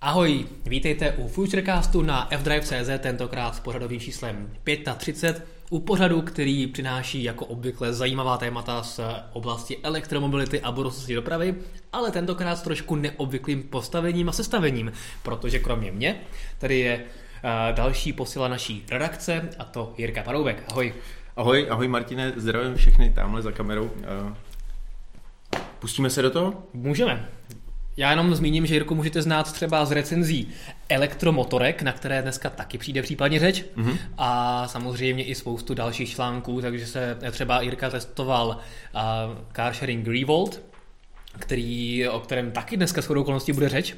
[0.00, 4.50] Ahoj, vítejte u Futurecastu na fdrive.cz, tentokrát s pořadovým číslem
[4.98, 9.00] 35, u pořadu, který přináší jako obvykle zajímavá témata z
[9.32, 11.54] oblasti elektromobility a budoucnosti dopravy,
[11.92, 14.92] ale tentokrát s trošku neobvyklým postavením a sestavením,
[15.22, 16.20] protože kromě mě
[16.58, 20.64] tady je uh, další posila naší redakce a to Jirka Paroubek.
[20.70, 20.94] Ahoj.
[21.36, 23.84] Ahoj, ahoj Martine, zdravím všechny tamhle za kamerou.
[23.84, 24.32] Uh,
[25.78, 26.62] pustíme se do toho?
[26.72, 27.28] Můžeme.
[27.98, 30.48] Já jenom zmíním, že Jirku můžete znát třeba z recenzí
[30.88, 33.64] elektromotorek, na které dneska taky přijde případně řeč.
[33.76, 33.98] Mm-hmm.
[34.18, 39.00] A samozřejmě i spoustu dalších článků, takže se třeba Jirka testoval uh,
[39.56, 40.60] car sharing Revolt,
[41.38, 43.96] který, o kterém taky dneska shodou okolností bude řeč.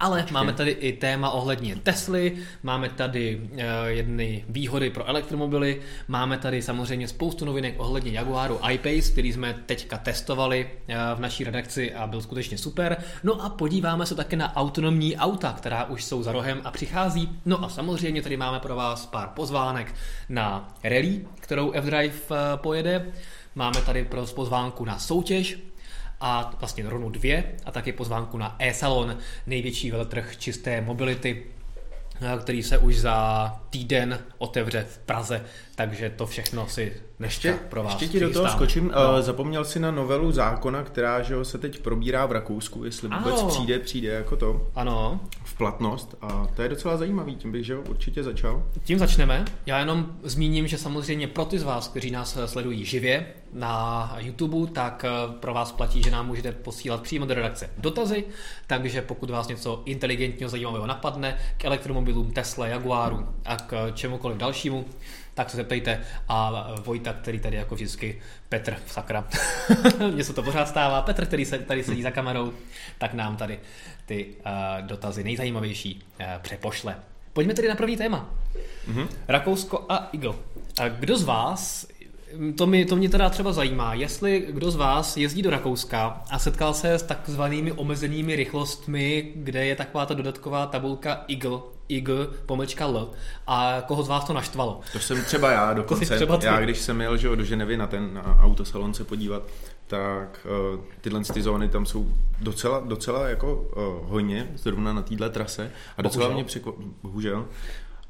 [0.00, 0.34] Ale Počkej.
[0.34, 6.62] máme tady i téma ohledně Tesly, máme tady uh, jedny výhody pro elektromobily, máme tady
[6.62, 12.06] samozřejmě spoustu novinek ohledně Jaguaru I-Pace, který jsme teďka testovali uh, v naší redakci a
[12.06, 12.96] byl skutečně super.
[13.22, 17.28] No a podíváme se také na autonomní auta, která už jsou za rohem a přichází.
[17.44, 19.94] No a samozřejmě tady máme pro vás pár pozvánek
[20.28, 23.06] na rally, kterou F-Drive uh, pojede.
[23.54, 25.58] Máme tady pro pozvánku na soutěž,
[26.20, 31.46] a vlastně rovnou dvě a taky pozvánku na e-salon, největší veletrh čisté mobility,
[32.40, 36.92] který se už za týden otevře v Praze, takže to všechno si
[37.26, 39.22] ještě pro vás Ještě ti do toho skočím, no.
[39.22, 43.48] zapomněl si na novelu zákona, která že se teď probírá v Rakousku, jestli vůbec ano.
[43.48, 45.20] přijde, přijde jako to ano.
[45.44, 48.62] v platnost a to je docela zajímavý, tím bych že určitě začal.
[48.84, 53.26] Tím začneme, já jenom zmíním, že samozřejmě pro ty z vás, kteří nás sledují živě
[53.52, 58.24] na YouTube, tak eh, pro vás platí, že nám můžete posílat přímo do redakce dotazy,
[58.66, 64.84] takže pokud vás něco inteligentního zajímavého napadne k elektromobilům Tesla, Jaguaru a k čemukoliv dalšímu,
[65.34, 69.28] tak se zeptejte a Vojta, který tady jako vždycky, Petr, sakra,
[70.12, 72.52] mně se to pořád stává, Petr, který se tady sedí za kamerou,
[72.98, 73.60] tak nám tady
[74.06, 76.96] ty uh, dotazy nejzajímavější uh, přepošle.
[77.32, 78.30] Pojďme tedy na první téma.
[78.88, 79.08] Mm-hmm.
[79.28, 80.34] Rakousko a Eagle.
[80.80, 81.86] A kdo z vás
[82.56, 86.38] to, mě, to mě teda třeba zajímá, jestli kdo z vás jezdí do Rakouska a
[86.38, 92.08] setkal se s takzvanými omezenými rychlostmi, kde je taková ta dodatková tabulka Eagle, IG,
[92.46, 93.10] pomlčka L.
[93.46, 94.80] A koho z vás to naštvalo?
[94.92, 96.16] To jsem třeba já dokonce.
[96.16, 99.42] třeba já, když jsem jel že, do Ženevy na ten na autosalon se podívat,
[99.86, 102.06] tak uh, tyhle ty zóny tam jsou
[102.40, 105.70] docela, docela jako uh, hodně, zrovna na téhle trase.
[105.96, 106.34] A docela bohužel.
[106.34, 107.46] mě překvapilo, bohužel,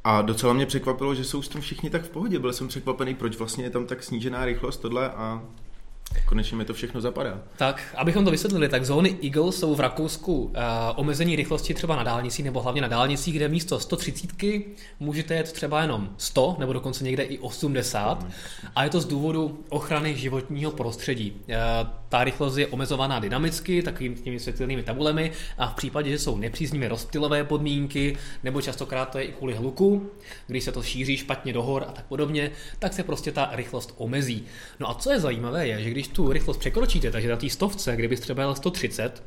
[0.04, 2.38] a docela mě překvapilo, že jsou s tím všichni tak v pohodě.
[2.38, 5.42] Byl jsem překvapený, proč vlastně je tam tak snížená rychlost tohle a
[6.26, 7.40] Konečně mi to všechno zapadá.
[7.56, 10.52] Tak, abychom to vysvětlili, tak zóny Eagle jsou v Rakousku uh,
[10.96, 14.30] omezení rychlosti třeba na dálnicích nebo hlavně na dálnicích, kde místo 130
[15.00, 18.26] můžete jet třeba jenom 100 nebo dokonce někde i 80
[18.76, 21.32] a je to z důvodu ochrany životního prostředí.
[21.48, 26.36] Uh, ta rychlost je omezovaná dynamicky, takovými těmi světelnými tabulemi a v případě, že jsou
[26.36, 30.10] nepříznivé rozptylové podmínky nebo častokrát to je i kvůli hluku,
[30.46, 33.94] když se to šíří špatně do hor a tak podobně, tak se prostě ta rychlost
[33.96, 34.44] omezí.
[34.80, 37.96] No a co je zajímavé je, že když tu rychlost překročíte, takže na té stovce,
[37.96, 39.22] kdybys třeba jel 130,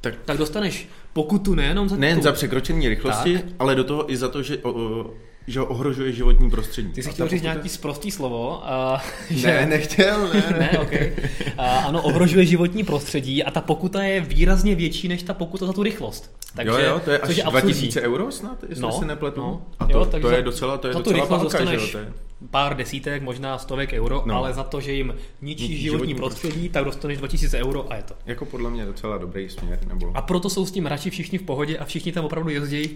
[0.00, 4.12] tak, tak dostaneš pokutu nejenom za Nejen tu, za překročení rychlosti, tak, ale do toho
[4.12, 5.14] i za to, že o, o,
[5.46, 6.92] že ohrožuje životní prostředí.
[6.92, 8.62] Ty jsi chtěl říct nějaký sprostý slovo.
[8.94, 9.46] Uh, že...
[9.46, 10.56] Ne, nechtěl, ne.
[10.58, 11.12] ne, okay.
[11.58, 15.72] uh, ano, ohrožuje životní prostředí a ta pokuta je výrazně větší než ta pokuta za
[15.72, 16.36] tu rychlost.
[16.54, 19.40] Takže, jo, jo, to je až je 2000 euro snad, jestli no, si nepletu.
[19.40, 21.98] No, a to, jo, to je docela, to je docela rychlost válka, že jo, to
[21.98, 22.12] je
[22.50, 24.36] pár desítek, možná stovek euro, no.
[24.36, 28.02] ale za to, že jim ničí životní, životní prostředí, tak dostaneš 2000 euro a je
[28.02, 28.14] to.
[28.26, 29.78] Jako podle mě docela dobrý směr.
[29.86, 30.12] Nebo...
[30.14, 32.90] A proto jsou s tím radši všichni v pohodě a všichni tam opravdu jezdí.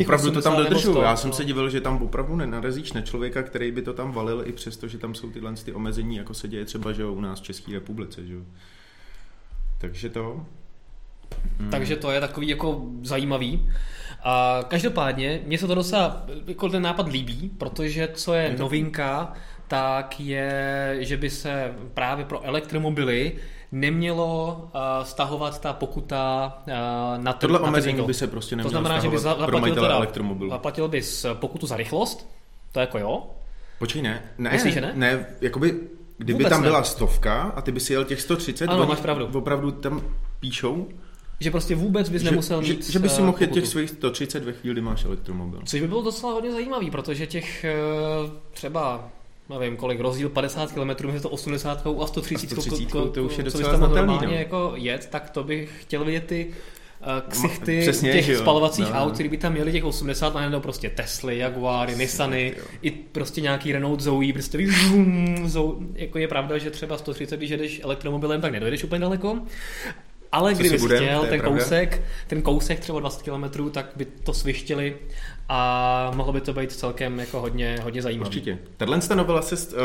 [0.00, 0.98] Opravdu to tam dodržují.
[1.02, 4.42] Já jsem se divil, že tam opravdu nenarazíš na člověka, který by to tam valil,
[4.46, 7.40] i přesto, že tam jsou tyhle ty omezení, jako se děje třeba že u nás
[7.40, 8.26] v České republice.
[8.26, 8.34] Že?
[9.78, 10.46] Takže to.
[11.58, 11.70] Hmm.
[11.70, 13.70] Takže to je takový jako zajímavý.
[14.22, 19.32] A každopádně, mně se to docela jako ten nápad líbí, protože co je novinka,
[19.68, 23.32] tak je, že by se právě pro elektromobily
[23.74, 26.72] nemělo uh, stahovat ta pokuta uh,
[27.22, 29.96] na ten Tohle na omezení by se prostě nemělo To znamená, že by zaplatil, teda,
[29.96, 30.50] elektromobilu.
[30.50, 32.30] zaplatil bys pokutu za rychlost,
[32.72, 33.26] to jako jo.
[33.78, 34.22] Počkej, ne.
[34.38, 34.92] Ne, Myslíš, že ne?
[34.94, 35.74] ne jakoby,
[36.18, 36.84] kdyby Vůbec tam byla ne.
[36.84, 39.38] stovka a ty by si jel těch 130, ano, máš pravdu.
[39.38, 40.00] opravdu tam
[40.40, 40.88] píšou,
[41.40, 42.84] že prostě vůbec bys že, nemusel mít...
[42.84, 45.60] Že, že bys si mohl jet těch svých 130 ve chvíli, kdy máš elektromobil.
[45.64, 47.74] Což by bylo docela hodně zajímavý, protože těch eh,
[48.50, 49.10] třeba
[49.48, 53.44] nevím kolik, rozdíl 50 km mezi to 80 a 130, 130 to, to už je
[53.44, 54.32] docela co normálně no.
[54.32, 56.46] jako jet, tak to bych chtěl vidět ty
[57.00, 60.60] uh, ksichty Přesně, těch spalovacích no, aut, který by tam měli těch 80 a najednou
[60.60, 64.58] prostě Tesly, Jaguary, Nissany, i prostě nějaký Renault Zoe, prostě
[65.44, 69.38] Zoe, jako je pravda, že třeba 130, když jedeš elektromobilem, tak nedojedeš úplně daleko,
[70.32, 74.96] Ale kdyby chtěl ten kousek, ten kousek třeba 20 km, tak by to svištili
[75.48, 78.28] a mohlo by to být celkem jako hodně, hodně zajímavé.
[78.28, 78.58] Určitě.
[78.76, 79.82] Tahle novela se uh,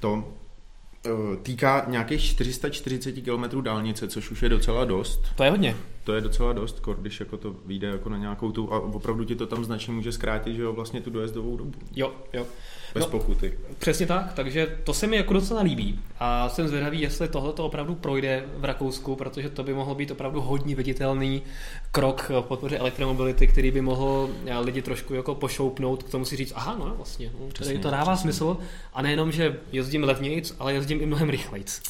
[0.00, 5.20] to uh, týká nějakých 440 km dálnice, což už je docela dost.
[5.36, 5.76] To je hodně.
[6.04, 9.34] To je docela dost, když jako to vyjde jako na nějakou tu, a opravdu ti
[9.34, 11.72] to tam značně může zkrátit, že jo, vlastně tu dojezdovou dobu.
[11.96, 12.46] Jo, jo.
[12.94, 13.58] Bez no, pokuty.
[13.78, 16.00] Přesně tak, takže to se mi jako docela líbí.
[16.20, 20.10] A jsem zvědavý, jestli tohle to opravdu projde v Rakousku, protože to by mohl být
[20.10, 21.42] opravdu hodně viditelný
[21.90, 26.36] krok v podpoře elektromobility, který by mohl eh, lidi trošku jako pošoupnout k tomu si
[26.36, 28.32] říct, aha, no vlastně, no, přesně, to dává přesně.
[28.32, 28.56] smysl.
[28.94, 31.82] A nejenom, že jezdím levnějc, ale jezdím i mnohem rychlejc.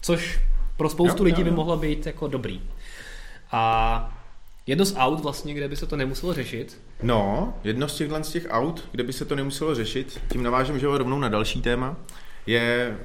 [0.00, 0.40] Což
[0.76, 1.50] pro spoustu jo, lidí jo, jo.
[1.50, 2.62] by mohlo být jako dobrý.
[3.52, 4.21] A
[4.66, 8.30] jedno z aut vlastně, kde by se to nemuselo řešit, No, jedno z těchto z
[8.32, 11.62] těch aut, kde by se to nemuselo řešit, tím navážem, že ho rovnou na další
[11.62, 11.96] téma,
[12.46, 12.98] je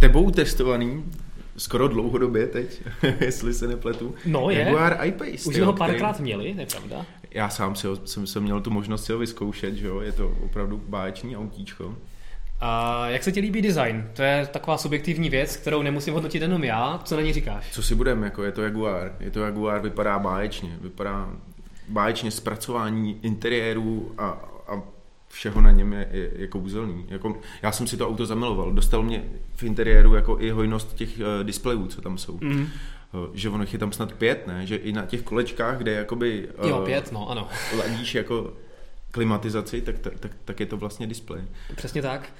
[0.00, 1.04] tebou testovaný
[1.56, 2.82] skoro dlouhodobě teď,
[3.20, 4.14] jestli se nepletu.
[4.26, 4.58] No je.
[4.58, 5.48] Jaguar I-Pace.
[5.48, 6.24] Už jsme ho párkrát který...
[6.24, 7.06] měli, nepravda?
[7.30, 10.12] Já sám si ho, jsem, jsem měl tu možnost si ho vyzkoušet, že jo, je
[10.12, 11.96] to opravdu báječný autíčko.
[12.60, 14.10] A jak se ti líbí design?
[14.12, 17.00] To je taková subjektivní věc, kterou nemusím hodnotit jenom já.
[17.04, 17.70] Co na ní říkáš?
[17.72, 19.12] Co si budem, jako je to Jaguar.
[19.20, 21.30] Je to Jaguar, vypadá báječně, vypadá
[21.88, 24.24] báječně zpracování interiéru a,
[24.68, 24.82] a
[25.28, 27.06] všeho na něm je, je, je kouzelný.
[27.08, 28.72] Jako, já jsem si to auto zamiloval.
[28.72, 29.24] Dostal mě
[29.56, 32.38] v interiéru jako i hojnost těch uh, displejů, co tam jsou.
[32.40, 32.60] Mm.
[33.12, 34.66] Uh, že ono je tam snad pět, ne?
[34.66, 36.48] Že i na těch kolečkách, kde jakoby...
[36.62, 37.48] Uh, jo, pět, no, ano.
[37.78, 38.52] Ladíš jako
[39.14, 41.42] klimatizaci, tak, tak, tak, tak je to vlastně displej.
[41.76, 42.32] Přesně tak.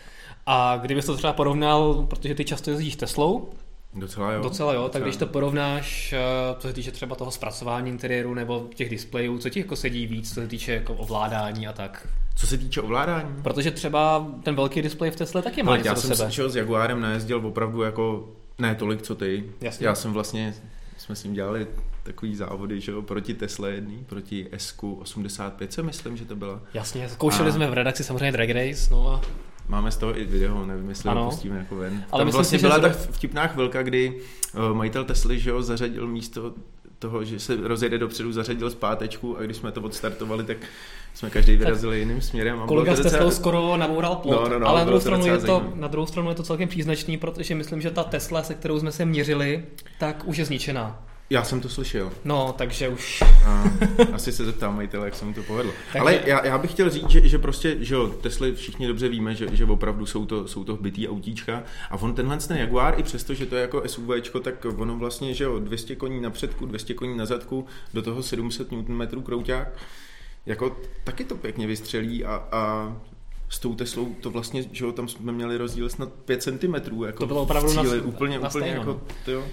[0.46, 3.48] A kdybys to třeba porovnal, protože ty často jezdíš Teslou,
[3.96, 4.42] Docela jo.
[4.42, 6.18] Docela jo, tak když to porovnáš, eh,
[6.58, 10.28] co se týče třeba toho zpracování interiéru nebo těch displejů, co ti jako sedí víc,
[10.28, 12.08] co se týče jako ovládání a tak?
[12.34, 13.42] Co se týče ovládání?
[13.42, 16.50] Protože třeba ten velký displej v Tesle taky má Ale já jsem sebe.
[16.50, 18.28] s Jaguarem najezdil opravdu jako
[18.58, 19.44] ne tolik, co ty.
[19.60, 19.86] Jasně.
[19.86, 20.54] Já jsem vlastně,
[20.96, 21.66] jsme s ním dělali
[22.04, 26.60] takový závody, že jo, proti Tesla jedný, proti SQ85, co myslím, že to bylo.
[26.74, 27.52] Jasně, zkoušeli a...
[27.52, 29.20] jsme v redakci samozřejmě Drag Race, no a
[29.68, 31.24] Máme z toho i video, nevím, jestli ano.
[31.24, 32.04] ho pustíme jako ven.
[32.12, 34.20] Ale Tam vlastně si, byla tak vtipná chvilka, kdy
[34.54, 36.54] uh, majitel Tesly, že jo, zařadil místo
[36.98, 40.56] toho, že se rozjede dopředu, zařadil zpátečku a když jsme to odstartovali, tak
[41.14, 42.60] jsme každý vyrazili jiným směrem.
[42.60, 43.30] A kolega s Teslou docela...
[43.30, 46.28] skoro naboural plot, no, no, no, ale na druhou, stranu je to, na druhou stranu
[46.28, 49.64] je to celkem příznačný, protože myslím, že ta Tesla, se kterou jsme se měřili,
[49.98, 51.02] tak už je zničená.
[51.34, 52.12] Já jsem to slyšel.
[52.24, 53.22] No, takže už...
[53.44, 53.64] A,
[54.12, 55.72] asi se zeptám majitele, jak se mu to povedlo.
[55.92, 55.98] Takže...
[55.98, 59.34] Ale já, já bych chtěl říct, že, že prostě, že jo, Tesly všichni dobře víme,
[59.34, 63.02] že, že opravdu jsou to, jsou to bytý autíčka a on tenhle ten Jaguar, i
[63.02, 66.66] přesto, že to je jako SUVčko, tak ono vlastně, že jo, 200 koní na předku,
[66.66, 69.68] 200 koní na zadku, do toho 700 Nm krouťák,
[70.46, 72.92] jako taky to pěkně vystřelí a, a
[73.48, 77.18] s tou Teslou to vlastně, že jo, tam jsme měli rozdíl snad 5 cm, jako
[77.18, 79.44] to bylo opravdu cíli, na, úplně, na úplně jako, jo.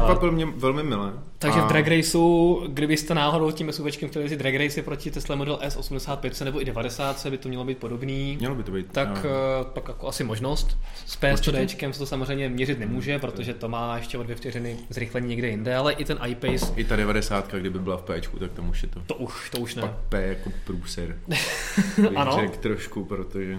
[0.00, 1.12] Překvapil mě velmi milé.
[1.38, 1.64] Takže a...
[1.64, 5.76] v Drag Raceu, kdybyste náhodou tím SUVčkem chtěli jezdit Drag Race proti Tesla Model S
[5.76, 8.36] 85 nebo i 90, by to mělo být podobný.
[8.40, 8.86] Mělo by to být.
[8.92, 9.30] Tak jo.
[9.60, 10.78] Eh, pak jako asi možnost.
[11.06, 15.28] S PS4 se to samozřejmě měřit nemůže, protože to má ještě o dvě vteřiny zrychlení
[15.28, 16.72] někde jinde, ale i ten iPace.
[16.76, 19.00] I ta 90, kdyby byla v P, tak to už je to.
[19.06, 19.82] To už, to už ne.
[19.82, 21.18] Pak P jako průser.
[22.16, 22.50] ano.
[22.60, 23.58] trošku, protože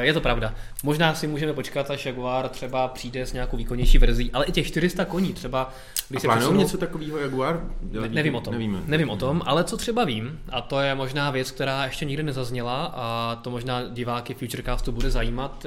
[0.00, 0.54] je to pravda.
[0.82, 4.66] Možná si můžeme počkat, až Jaguar třeba přijde s nějakou výkonnější verzí, ale i těch
[4.66, 5.74] 400 koní třeba...
[6.08, 6.58] Když A se přesunu...
[6.58, 7.60] něco takového Jaguar?
[7.82, 8.52] Ne, nevím o tom.
[8.52, 8.78] Nevíme.
[8.86, 12.22] Nevím o tom, ale co třeba vím, a to je možná věc, která ještě nikdy
[12.22, 15.66] nezazněla a to možná diváky Futurecastu bude zajímat,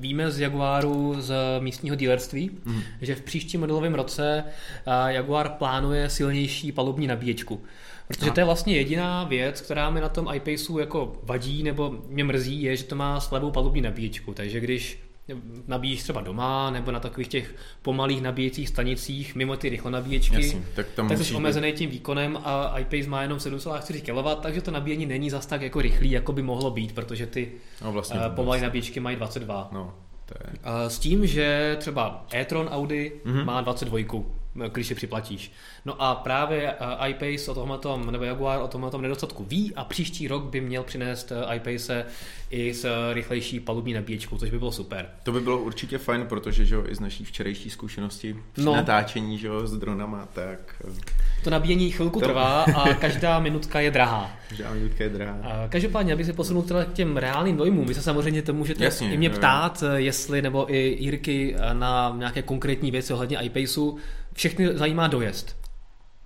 [0.00, 2.80] Víme z Jaguaru z místního dealerství, mm.
[3.00, 7.62] že v příštím modelovém roce eh, Jaguar plánuje silnější palubní nabíječku.
[8.10, 12.24] Protože to je vlastně jediná věc, která mi na tom iPaceu jako vadí nebo mě
[12.24, 14.34] mrzí, je, že to má slabou palubní nabíječku.
[14.34, 15.02] Takže když
[15.66, 20.62] nabíjíš třeba doma nebo na takových těch pomalých nabíjecích stanicích mimo ty rychle nabíječky, Jasně,
[20.74, 24.70] tak, tam tak jsi omezený tím výkonem a iPace má jenom 7,4 kW, takže to
[24.70, 27.52] nabíjení není zas tak jako rychlý, jako by mohlo být, protože ty
[27.84, 29.68] no, vlastně, uh, pomalé nabíječky mají 22.
[29.72, 29.94] No,
[30.26, 30.52] to je...
[30.52, 33.44] uh, s tím, že třeba e-tron Audi mm-hmm.
[33.44, 33.98] má 22
[34.54, 35.52] když si připlatíš.
[35.84, 39.74] No a právě eh, iPace o tomhle tom, nebo Jaguar o tomhle tom nedostatku ví
[39.74, 42.06] a příští rok by měl přinést eh, iPace
[42.50, 45.08] i s rychlejší palubní nabíječkou, což by bylo super.
[45.22, 48.74] To by bylo určitě fajn, protože že jo, i z naší včerejší zkušenosti při no.
[48.74, 50.74] natáčení že jo, s dronama, tak...
[50.88, 52.26] Eh, to nabíjení chvilku to...
[52.26, 54.30] trvá a každá minutka je drahá.
[54.48, 55.38] Každá minutka je drahá.
[55.42, 58.84] A každopádně, aby se posunul teda k těm reálným dojmům, vy se samozřejmě to můžete
[58.84, 63.98] Jasně, i mě ptát, jestli, nebo i Jirky na nějaké konkrétní věci ohledně iPaceu,
[64.40, 65.56] všechny zajímá dojezd.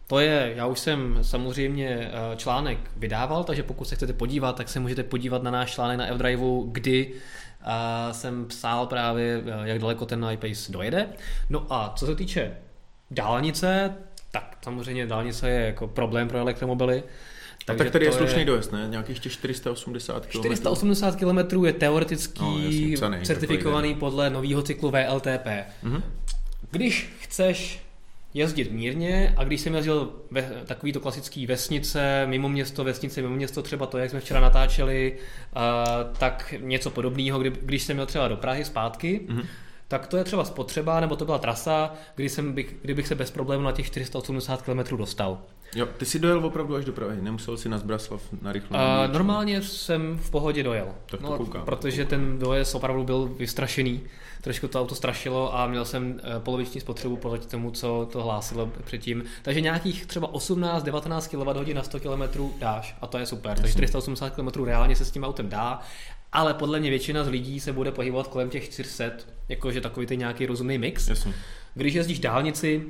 [0.07, 4.69] To je, já už jsem samozřejmě eh, článek vydával, takže pokud se chcete podívat, tak
[4.69, 9.79] se můžete podívat na náš článek na F-Driveu, kdy uh, jsem psal právě, uh, jak
[9.79, 11.09] daleko ten iPace dojede.
[11.51, 12.57] No a co se týče
[13.11, 13.95] dálnice,
[14.31, 17.03] tak samozřejmě dálnice je jako problém pro elektromobily.
[17.67, 18.45] Takže a tak tady je slušný je...
[18.45, 18.87] dojezd, ne?
[18.91, 20.39] Nějakých těch 480 km.
[20.39, 25.47] 480 km je teoreticky no, jasný, cený, certifikovaný podle nového cyklu VLTP.
[25.85, 26.03] Mm-hmm.
[26.71, 27.84] Když chceš
[28.35, 33.63] jezdit mírně a když jsem jezdil ve takovýto klasický vesnice, mimo město, vesnice, mimo město,
[33.63, 35.17] třeba to, jak jsme včera natáčeli,
[35.57, 35.63] uh,
[36.19, 39.47] tak něco podobného, kdy, když jsem měl třeba do Prahy zpátky, mm-hmm
[39.89, 43.31] tak to je třeba spotřeba, nebo to byla trasa, kdy jsem bych, kdybych se bez
[43.31, 45.43] problémů na těch 480 km dostal.
[45.75, 48.79] Jo, ty jsi dojel opravdu až do Prahy, nemusel si na Zbraslav na rychle.
[48.79, 50.87] Uh, normálně jsem v pohodě dojel.
[51.07, 51.65] Tak to no, koukám.
[51.65, 52.21] Protože koukám.
[52.21, 54.01] ten dojezd opravdu byl vystrašený.
[54.41, 58.71] Trošku to auto strašilo a měl jsem eh, poloviční spotřebu podle tomu, co to hlásilo
[58.85, 59.25] předtím.
[59.43, 63.51] Takže nějakých třeba 18-19 kWh na 100 km dáš a to je super.
[63.51, 63.63] Jasně.
[63.63, 65.81] Takže 480 km reálně se s tím autem dá
[66.35, 69.05] ale podle mě většina z lidí se bude pohybovat kolem těch 400,
[69.49, 71.09] jakože takový ten nějaký rozumný mix.
[71.09, 71.35] Jasně.
[71.75, 72.87] Když jezdíš dálnici,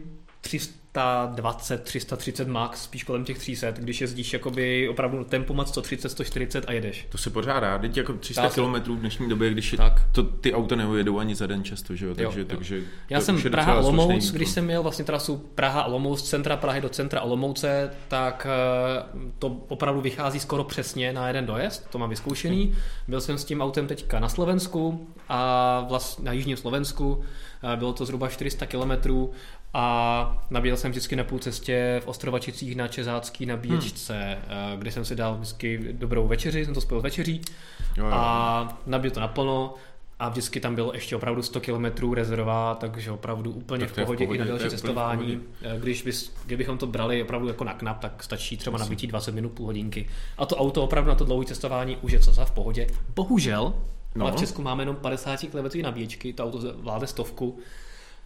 [0.94, 6.72] 320, 330 max, spíš kolem těch 300, když jezdíš jakoby opravdu tempomat 130, 140 a
[6.72, 7.06] jedeš.
[7.08, 10.02] To se pořád dá, teď jako 300 km v dnešní době, když je, tak.
[10.12, 12.56] To, ty auta neujedou ani za den často, že jo, takže, jo, jo.
[12.56, 16.88] takže Já jsem Praha Olomouc, když jsem měl vlastně trasu Praha Olomouc, centra Prahy do
[16.88, 22.74] centra Olomouce, tak eh, to opravdu vychází skoro přesně na jeden dojezd, to mám vyzkoušený.
[23.08, 27.24] Byl jsem s tím autem teďka na Slovensku a vlastně na jižním Slovensku,
[27.76, 29.32] bylo to zhruba 400 kilometrů
[29.74, 34.78] a nabíjel jsem vždycky na půl cestě v Ostrovačicích na Čezácký nabíječce, hmm.
[34.78, 37.40] kde jsem si dal vždycky dobrou večeři, jsem to spojil večeří
[37.96, 38.10] jo, jo.
[38.12, 39.74] a nabíjel to naplno
[40.18, 44.26] a vždycky tam bylo ještě opravdu 100 km rezerva, takže opravdu úplně v pohodě, v
[44.26, 45.40] pohodě i na další cestování.
[45.62, 49.34] Eh, když bys, kdybychom to brali opravdu jako na knap, tak stačí třeba nabití 20
[49.34, 50.08] minut, půl hodinky.
[50.38, 52.86] A to auto opravdu na to dlouhé cestování už je co za v pohodě.
[53.14, 53.74] Bohužel,
[54.14, 54.26] no.
[54.26, 57.58] ale v Česku máme jenom 50 km nabíječky, to auto vládne stovku,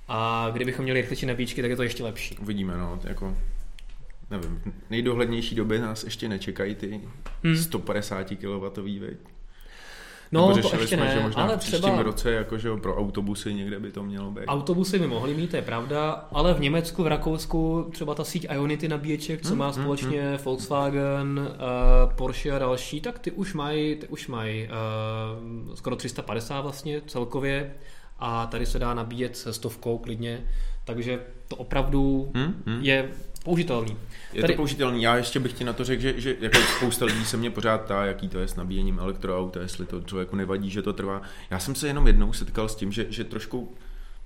[0.08, 2.38] a kdybychom měli rychlejší nabíječky, tak je to ještě lepší.
[2.38, 3.36] Uvidíme, no, jako
[4.30, 7.00] nevím, nejdohlednější doby nás ještě nečekají ty
[7.44, 7.56] hmm.
[7.56, 9.18] 150 kW, veď.
[10.32, 12.02] No, to ještě jsme, ne, že možná ale v příštím třeba...
[12.02, 14.44] roce jakože pro autobusy někde by to mělo být.
[14.46, 18.46] Autobusy by mohly mít, to je pravda, ale v Německu, v Rakousku třeba ta síť
[18.50, 23.30] Ionity nabíječek, co hmm, má hmm, společně hmm, Volkswagen, uh, Porsche a další, tak ty
[23.30, 27.74] už mají, ty už mají uh, skoro 350 vlastně celkově
[28.18, 30.44] a tady se dá nabíjet se stovkou klidně,
[30.84, 32.82] takže to opravdu hmm, hmm.
[32.82, 33.10] je
[33.44, 33.96] použitelný.
[34.32, 34.52] Je tady...
[34.52, 35.02] to použitelný.
[35.02, 37.80] Já ještě bych ti na to řekl, že, že jako spousta lidí se mě pořád
[37.80, 41.22] ptá, jaký to je s nabíjením elektroauta, jestli to člověku nevadí, že to trvá.
[41.50, 43.74] Já jsem se jenom jednou setkal s tím, že, že trošku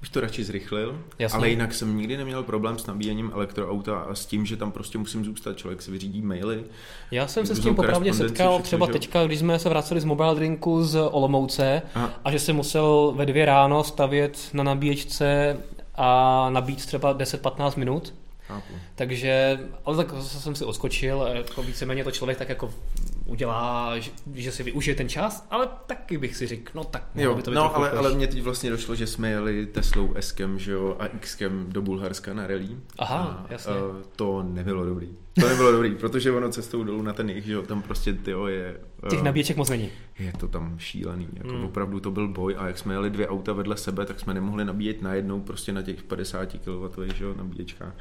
[0.02, 1.37] bych to radši zrychlil, Jasně.
[1.37, 4.99] ale jinak jsem nikdy neměl problém s nabíjením elektroauta a s tím, že tam prostě
[4.99, 6.64] musím zůstat, člověk si vyřídí maily.
[7.11, 8.92] Já jsem se s tím popravdě setkal všechno, třeba že...
[8.92, 12.11] teďka, když jsme se vraceli z mobile drinku z Olomouce Aha.
[12.25, 15.57] a že jsem musel ve dvě ráno stavět na nabíječce
[15.95, 18.14] a nabít třeba 10-15 minut
[18.54, 18.75] Chápu.
[18.94, 22.75] Takže, ale tak jsem si oskočil, jako víceméně to člověk tak jako
[23.26, 23.94] udělá,
[24.35, 27.50] že si využije ten čas, ale taky bych si řekl, no tak jo, by to
[27.50, 31.06] No, ale, ale mně teď vlastně došlo, že jsme jeli Teslou s že jo, a
[31.06, 32.68] x do Bulharska na rally.
[32.99, 33.73] Aha, a, jasně.
[33.73, 33.76] A,
[34.16, 35.09] to nebylo dobrý.
[35.40, 38.47] To nebylo dobrý, protože ono cestou dolů na ten jich, že jo, tam prostě tyjo
[38.47, 38.80] je...
[39.11, 39.90] Těch uh, nabíječek moc není.
[40.18, 41.64] Je to tam šílený, jako hmm.
[41.64, 44.64] opravdu to byl boj a jak jsme jeli dvě auta vedle sebe, tak jsme nemohli
[44.64, 47.94] nabíjet najednou prostě na těch 50 kW, že jo, nabíječkách.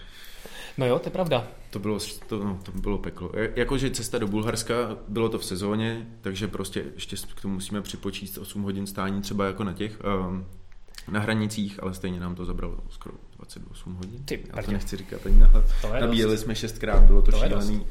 [0.77, 1.47] No jo, to je pravda.
[1.69, 3.31] To bylo, to, no, to bylo peklo.
[3.55, 4.73] Jakože cesta do Bulharska,
[5.07, 9.45] bylo to v sezóně, takže prostě ještě k tomu musíme připočíst 8 hodin stání třeba
[9.45, 9.99] jako na těch
[10.29, 10.45] um,
[11.11, 14.23] na hranicích, ale stejně nám to zabralo skoro 28 hodin.
[14.25, 15.65] Ty, Já to nechci říkat ani nahled.
[15.99, 16.41] Nabíjeli dost.
[16.41, 17.85] jsme šestkrát, bylo to, to šílený.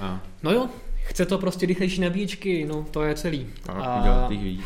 [0.00, 0.20] A...
[0.42, 0.68] No jo,
[1.04, 3.46] chce to prostě rychlejší nabíječky, no to je celý.
[3.62, 4.28] Tak, a...
[4.28, 4.64] víc.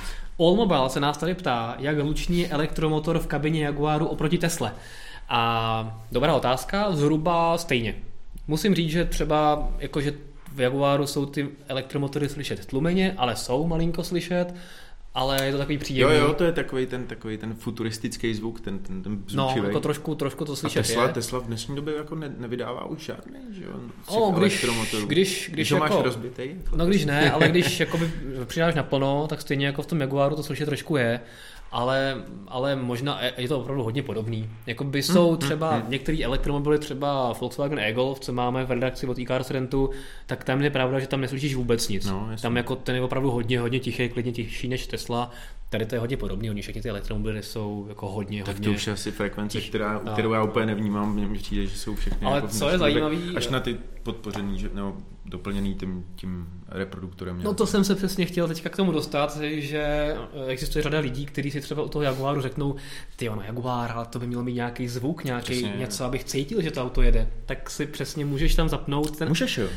[0.89, 4.73] Se nás tady ptá, jak hlučný je elektromotor v kabině Jaguaru oproti Tesle.
[5.29, 7.95] A dobrá otázka, zhruba stejně.
[8.47, 10.13] Musím říct, že třeba jakože
[10.55, 14.55] v Jaguaru jsou ty elektromotory slyšet tlumeně, ale jsou malinko slyšet,
[15.15, 16.17] ale je to takový příjemný.
[16.17, 19.81] Jo, jo, to je takový ten, takový ten futuristický zvuk, ten, ten, ten No, jako
[19.81, 21.13] trošku, trošku to slyšet A Tesla, je.
[21.13, 23.71] Tesla v dnešní době jako ne, nevydává už žádný, že jo?
[24.07, 26.43] O, když, když, když, když jako, máš rozbitý.
[26.65, 28.11] Jako no když ne, ale když jakoby
[28.45, 31.21] přidáš naplno, tak stejně jako v tom Jaguaru to slyšet trošku je
[31.73, 34.51] ale, ale možná je to opravdu hodně podobný.
[34.67, 35.91] Jakoby jsou hmm, třeba hmm, hmm.
[35.91, 39.91] některé elektromobily, třeba Volkswagen e-Golf, co máme v redakci od e-Cars Rentu,
[40.27, 42.07] tak tam je pravda, že tam neslyšíš vůbec nic.
[42.07, 45.31] No, tam jako ten je opravdu hodně, hodně tichý, klidně tichší než Tesla,
[45.73, 48.69] Tady to je hodně podobné, oni všechny ty elektromobily jsou jako hodně, tak hodně...
[48.69, 50.13] to už je asi frekvence, která, no.
[50.13, 53.17] kterou já úplně nevnímám, mně přijde, že jsou všechny Ale jako co je zajímavé...
[53.37, 57.41] Až na ty podpořený, že, nebo doplněný tím, tím reproduktorem.
[57.43, 60.15] No to jsem se přesně chtěl teďka k tomu dostat, že
[60.47, 62.75] existuje řada lidí, kteří si třeba u toho Jaguaru řeknou,
[63.17, 65.75] ty ono Jaguar, ale to by mělo mít nějaký zvuk, nějaký přesně.
[65.79, 67.29] něco, abych cítil, že to auto jede.
[67.47, 69.29] Tak si přesně můžeš tam zapnout ten...
[69.29, 69.67] Můžeš jo.
[69.67, 69.71] Uh,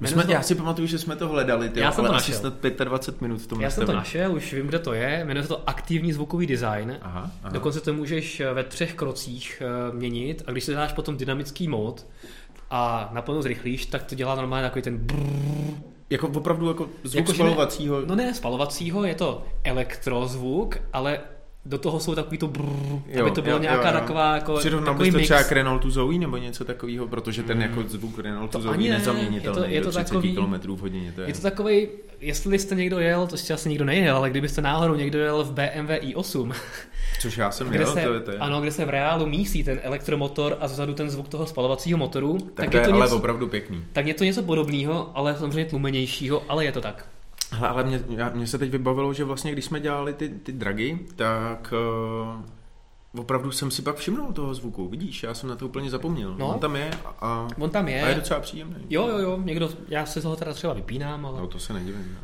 [0.00, 0.30] My jsme, to...
[0.30, 2.38] Já si pamatuju, že jsme to hledali, ty, já jsem to našel.
[2.38, 3.86] snad 25 minut v tom Já nastavení.
[3.86, 6.98] jsem to našel, už vím, kde to je, jmenuje se to aktivní zvukový design.
[7.02, 7.52] Aha, aha.
[7.52, 12.06] Dokonce to můžeš ve třech krocích eh, měnit a když si dáš potom dynamický mod,
[12.70, 15.74] a naplno zrychlíš, tak to dělá normálně takový ten brrr,
[16.10, 18.00] jako opravdu jako zvuk jako, spalovacího?
[18.00, 21.20] Ne, no ne spalovacího, je to elektrozvuk, ale
[21.68, 24.00] do toho jsou takový to brrr, jo, aby to byla nějaká jo, jo.
[24.00, 25.24] taková jako Přirovnal takový mix.
[25.24, 29.60] třeba k Renaultu Zoe nebo něco takového, protože ten jako zvuk Renaultu Zoe je nezaměnitelný
[29.60, 31.12] je to, je to do 30 takový, km v hodině.
[31.12, 31.28] To je.
[31.28, 31.88] je to takový,
[32.20, 35.52] jestli jste někdo jel, to ještě asi nikdo nejel, ale kdybyste náhodou někdo jel v
[35.52, 36.52] BMW i8,
[37.20, 38.38] Což já jsem kde jel, se, to je, to je.
[38.38, 42.38] Ano, kde se v reálu mísí ten elektromotor a zezadu ten zvuk toho spalovacího motoru.
[42.38, 43.84] Tak, tak to je, je to ale něco, opravdu pěkný.
[43.92, 47.06] Tak je to něco podobného, ale samozřejmě tlumenějšího, ale je to tak.
[47.52, 48.00] Hele, ale mě,
[48.34, 51.74] mě se teď vybavilo, že vlastně když jsme dělali ty, ty dragy, tak
[53.14, 56.34] uh, opravdu jsem si pak všimnul toho zvuku, vidíš, já jsem na to úplně zapomněl.
[56.38, 56.90] No, on tam je
[57.20, 58.02] a, on tam je.
[58.02, 58.76] a je docela příjemný.
[58.90, 61.40] Jo, jo, jo, někdo, já se toho teda třeba vypínám, ale...
[61.40, 62.18] No to se nedivím.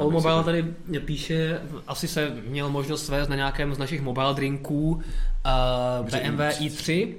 [0.00, 4.34] Uh, Mobile tady mě píše, asi se měl možnost svést na nějakém z našich mobile
[4.34, 7.14] drinků uh, BMW i3,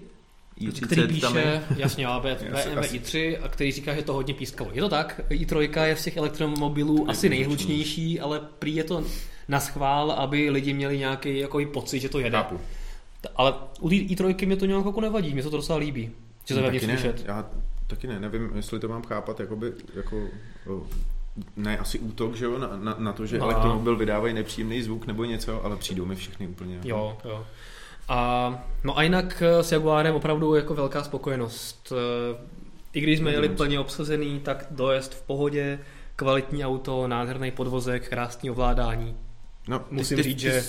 [0.61, 1.63] i30 který píše, tam je.
[1.77, 4.69] jasně, ale BMW i3, a který říká, že to hodně pískalo.
[4.73, 9.03] Je to tak, i3 je z těch elektromobilů asi nejhlučnější, ale prý je to
[9.47, 12.37] na schvál, aby lidi měli nějaký jako pocit, že to jede.
[12.37, 12.59] Chápu.
[13.35, 16.11] Ale u i3 mě to nějak jako nevadí, mě to, docela líbí,
[16.45, 17.25] že to ve slyšet.
[17.25, 17.45] Já
[17.87, 20.27] taky ne, nevím, jestli to mám chápat jakoby, jako
[21.55, 23.45] ne asi útok, že jo, na, na, na to, že no.
[23.45, 26.75] elektromobil vydávají nepříjemný zvuk nebo něco, ale přijdou mi všechny úplně.
[26.75, 26.89] Jako...
[26.89, 27.45] Jo, jo.
[28.07, 31.93] A, no a jinak eh, s Jaguarem opravdu jako velká spokojenost.
[32.33, 32.37] Eh,
[32.93, 35.79] I když jsme jeli plně obsazený, tak dojezd v pohodě,
[36.15, 39.17] kvalitní auto, nádherný podvozek, krásný ovládání.
[39.67, 40.63] No, Musím ty, ty, říct, ty, že...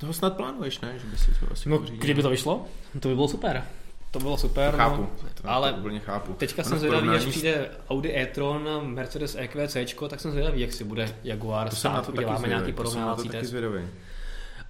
[0.00, 0.98] Toho snad plánuješ, ne?
[0.98, 2.64] Že by si to asi no, kdyby to vyšlo,
[3.00, 3.64] to by bylo super.
[4.10, 4.70] To bylo super.
[4.70, 5.10] To chápu, no,
[5.42, 6.32] to, ale to úplně chápu.
[6.32, 9.76] Teďka jsem zvědavý, až přijde Audi e-tron, Mercedes EQC,
[10.08, 12.08] tak jsem zvědavý, jak si bude Jaguar to stát.
[12.08, 13.48] Uděláme nějaký porovnávací test.
[13.48, 13.80] Zvědavý.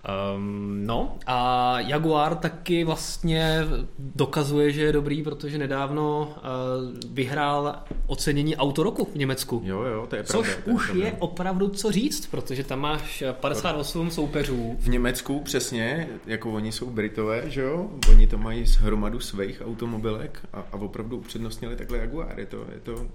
[0.07, 3.67] Um, no a Jaguar taky vlastně
[3.99, 9.63] dokazuje, že je dobrý, protože nedávno uh, vyhrál ocenění auto roku v Německu.
[9.65, 10.49] Jo, jo, to je pravda.
[10.49, 11.05] Což to je už pravda.
[11.05, 14.77] je opravdu co říct, protože tam máš 58 soupeřů.
[14.79, 19.63] V Německu přesně, jako oni jsou Britové, že jo, oni to mají z hromadu svých
[19.65, 22.41] automobilek a, a opravdu upřednostnili takhle Jaguar.
[22.41, 23.07] Je to, je to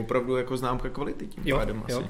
[0.00, 1.98] opravdu jako známka kvality tím jo, pádem jo.
[1.98, 2.08] asi.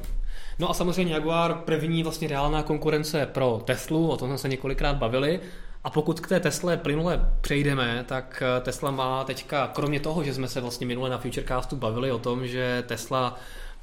[0.59, 4.97] No a samozřejmě Jaguar první vlastně reálná konkurence pro Teslu, o tom jsme se několikrát
[4.97, 5.41] bavili.
[5.85, 10.35] A pokud k té Tesle plynule přejdeme, tak eh, Tesla má teďka, kromě toho, že
[10.35, 13.39] jsme se vlastně minule na Futurecastu bavili o tom, že Tesla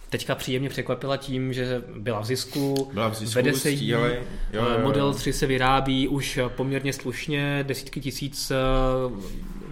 [0.10, 4.06] teďka příjemně překvapila tím, že byla v zisku, byla v zisku vede se jí, jo,
[4.06, 4.22] jo,
[4.54, 4.80] jo.
[4.84, 8.56] Model 3 se vyrábí už poměrně slušně, desítky tisíc eh,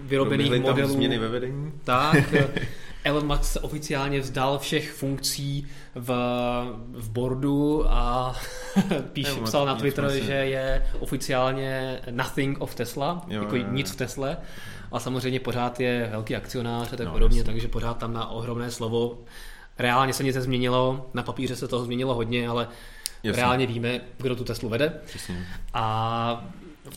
[0.02, 0.88] vyrobených Proběhly modelů.
[0.88, 1.72] Tam změny ve vedení.
[1.84, 2.34] Tak,
[3.08, 6.10] Elon Musk se oficiálně vzdal všech funkcí v,
[6.92, 8.36] v boardu a
[9.12, 13.72] píš, psal na Twitter, že je oficiálně nothing of Tesla, jo, jako jo, jo.
[13.72, 14.36] nic v Tesle.
[14.92, 17.52] A samozřejmě pořád je velký akcionář a tak no, podobně, jasný.
[17.52, 19.18] takže pořád tam na ohromné slovo.
[19.78, 22.68] Reálně se nic nezměnilo, na papíře se toho změnilo hodně, ale
[23.22, 23.42] Jasně.
[23.42, 25.00] reálně víme, kdo tu Teslu vede.
[25.06, 25.46] Přesně.
[25.74, 26.44] A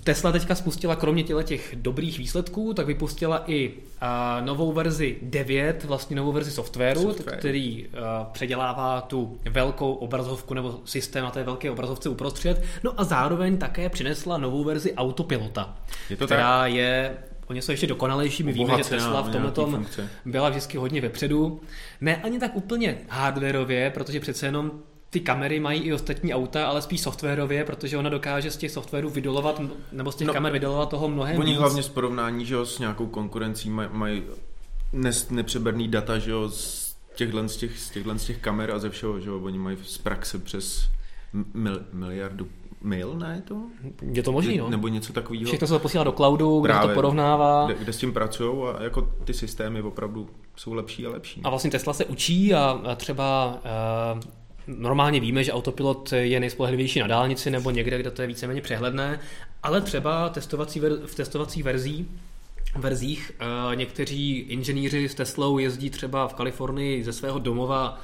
[0.03, 5.83] Tesla teďka spustila kromě těle těch dobrých výsledků, tak vypustila i uh, novou verzi 9,
[5.83, 7.37] vlastně novou verzi softwaru, Software.
[7.37, 7.99] který uh,
[8.31, 12.63] předělává tu velkou obrazovku nebo systém na té velké obrazovce uprostřed.
[12.83, 15.75] No a zároveň také přinesla novou verzi autopilota,
[16.09, 16.71] je to která tak?
[16.71, 18.43] je o něco ještě dokonalejší.
[18.43, 19.85] My víme, že Tesla v tomhle tom
[20.25, 21.61] byla vždycky hodně vepředu.
[22.01, 24.71] Ne ani tak úplně hardwareově, protože přece jenom
[25.11, 29.09] ty kamery mají i ostatní auta, ale spíš softwarově, protože ona dokáže z těch softwarů
[29.09, 31.59] vydolovat, nebo z těch no, kamer vydolovat toho mnohem Oni víc.
[31.59, 34.23] hlavně z porovnání, že jo, s nějakou konkurencí mají maj
[35.29, 38.89] nepřeberný data, že jo, z těchhle z těch, z těchhle z těch kamer a ze
[38.89, 40.89] všeho, že jo, oni mají z praxe přes
[41.53, 42.47] mil, miliardu
[42.81, 43.61] mail, ne to?
[44.11, 44.69] Je to možný, no.
[44.69, 45.45] Nebo něco takového.
[45.45, 47.65] Všechno se to posílá do cloudu, kde Právě, to porovnává.
[47.65, 51.41] Kde, kde s tím pracují a jako ty systémy opravdu jsou lepší a lepší.
[51.43, 53.59] A vlastně Tesla se učí a, a třeba
[54.15, 54.21] uh,
[54.77, 59.19] Normálně víme, že autopilot je nejspolehlivější na dálnici nebo někde, kde to je víceméně přehledné,
[59.63, 62.07] ale třeba testovací ver- v testovací verzí
[62.75, 68.01] verzích uh, někteří inženýři s Teslou jezdí třeba v Kalifornii ze svého domova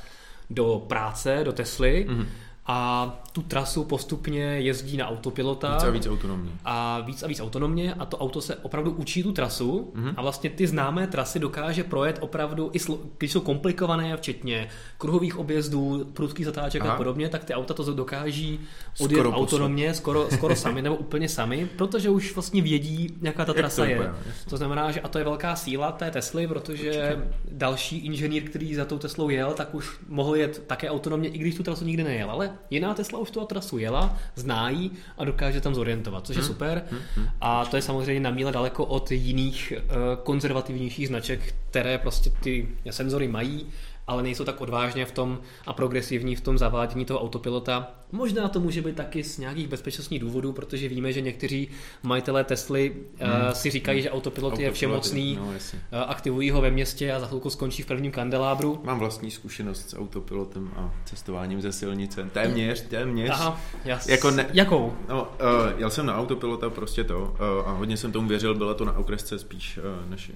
[0.50, 2.26] do práce, do Tesly mm-hmm.
[2.70, 5.74] A tu trasu postupně jezdí na autopilota.
[5.74, 6.52] Víc a víc autonomně.
[6.66, 10.14] A víc a víc autonomně a to auto se opravdu učí tu trasu mm-hmm.
[10.18, 15.38] a vlastně ty známé trasy dokáže projet opravdu, i slo- když jsou komplikované, včetně kruhových
[15.38, 16.94] objezdů, prudkých zatáček Aha.
[16.94, 18.60] a podobně, tak ty auta to dokáží
[19.00, 23.54] odjet skoro autonomně, skoro, skoro sami nebo úplně sami, protože už vlastně vědí, jaká ta
[23.54, 23.96] trasa je.
[23.96, 24.14] Úplně,
[24.50, 27.18] to znamená, že a to je velká síla té Tesly, protože Určitě.
[27.52, 31.56] další inženýr, který za tou Teslou jel, tak už mohl jet také autonomně, i když
[31.56, 32.32] tu trasu nikdy nejel.
[32.32, 36.42] Ale jiná Tesla už tu trasu jela, zná ji a dokáže tam zorientovat, což je
[36.42, 36.52] hmm.
[36.52, 36.84] super.
[36.92, 37.02] Hmm.
[37.16, 37.28] Hmm.
[37.42, 42.68] A to je samozřejmě na míle daleko od jiných uh, konzervativnějších značek, které prostě ty
[42.90, 43.68] senzory mají
[44.08, 47.92] ale nejsou tak odvážně v tom a progresivní v tom zavádění toho autopilota.
[48.12, 51.70] Možná to může být taky z nějakých bezpečnostních důvodů, protože víme, že někteří
[52.04, 53.32] majitelé Tesly hmm.
[53.32, 55.54] uh, si říkají, že autopilot, autopilot je všemocný, no, uh,
[55.92, 58.82] aktivují ho ve městě a za chvilku skončí v prvním kandelábru.
[58.84, 62.30] Mám vlastní zkušenost s autopilotem a cestováním ze silnice.
[62.34, 63.30] Téměř, téměř.
[63.30, 64.08] Aha, jas.
[64.08, 64.94] Jako ne, Jakou?
[65.10, 68.74] No, uh, jel jsem na autopilota, prostě to, uh, a hodně jsem tomu věřil, bylo
[68.74, 70.32] to na okresce spíš, uh, než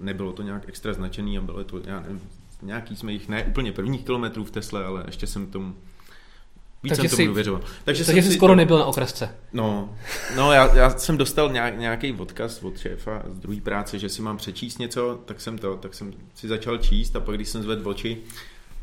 [0.00, 2.20] nebylo to nějak extra značený a bylo to, já nevím,
[2.62, 5.74] nějaký jsme jich ne úplně prvních kilometrů v Tesle, ale ještě jsem tomu
[6.82, 7.62] Víc takže jsem tomu důvěřoval.
[7.84, 9.34] Takže, takže jsi skoro nebyl na okresce.
[9.52, 9.96] No,
[10.36, 14.36] no já, já jsem dostal nějaký odkaz od šéfa z druhé práce, že si mám
[14.36, 17.88] přečíst něco, tak jsem to, tak jsem si začal číst a pak když jsem zvedl
[17.88, 18.18] oči,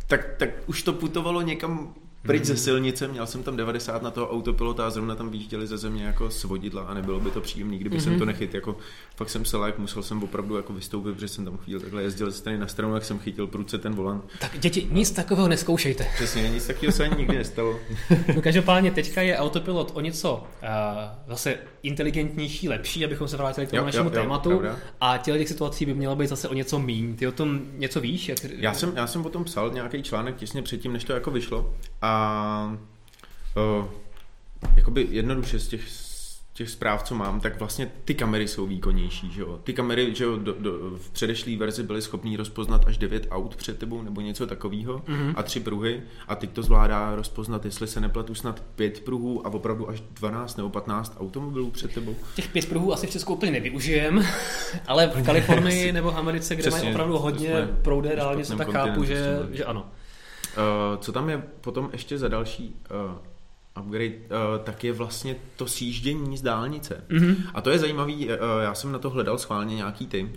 [0.08, 1.94] tak, tak už to putovalo někam
[2.26, 5.78] pryč ze silnice, měl jsem tam 90 na toho autopilota a zrovna tam výjížděli ze
[5.78, 8.04] země jako svodidla a nebylo by to příjemné, kdyby mm-hmm.
[8.04, 8.20] jsem mhm.
[8.20, 8.54] to nechyt.
[8.54, 8.78] Jako,
[9.16, 12.32] fakt jsem se like, musel jsem opravdu jako vystoupit, protože jsem tam chvíli takhle jezdil
[12.32, 14.24] ze strany na stranu, jak jsem chytil prudce ten volant.
[14.40, 16.08] Tak děti, nic takového neskoušejte.
[16.16, 17.80] Přesně, nic takového se ani nikdy nestalo.
[18.36, 20.70] no každopádně teďka je autopilot o něco uh,
[21.28, 24.52] zase inteligentnější, lepší, abychom se vrátili k tomu jo, našemu jo, tématu.
[24.52, 27.16] Jo, a těch, těch situací by mělo být zase o něco míň.
[27.16, 28.30] Ty o tom něco víš?
[28.30, 28.38] Jak...
[28.44, 31.74] Já, jsem, já jsem o tom psal nějaký článek těsně předtím, než to jako vyšlo.
[32.02, 32.15] A
[33.56, 33.86] uh,
[34.76, 36.06] jakoby jednoduše z těch
[36.58, 39.60] těch zpráv, co mám, tak vlastně ty kamery jsou výkonnější, že jo.
[39.64, 43.56] Ty kamery, že jo, do, do, v předešlé verzi byly schopný rozpoznat až 9 aut
[43.56, 45.34] před tebou nebo něco takového mm-hmm.
[45.36, 49.54] a tři pruhy a teď to zvládá rozpoznat, jestli se nepletu, snad pět pruhů a
[49.54, 52.16] opravdu až 12 nebo 15 automobilů před tebou.
[52.36, 54.26] Těch pět pruhů asi v Česku úplně nevyužijem,
[54.88, 59.40] ale v Kalifornii nebo Americe, kde Přesně, mají opravdu hodně proudé dálnice, tak chápu, že,
[59.52, 59.86] že ano.
[60.58, 63.18] Uh, co tam je potom ještě za další uh,
[63.80, 67.04] upgrade, uh, tak je vlastně to sjíždění z dálnice.
[67.10, 67.36] Mm-hmm.
[67.54, 70.30] A to je zajímavý, uh, já jsem na to hledal schválně nějaký ty, uh,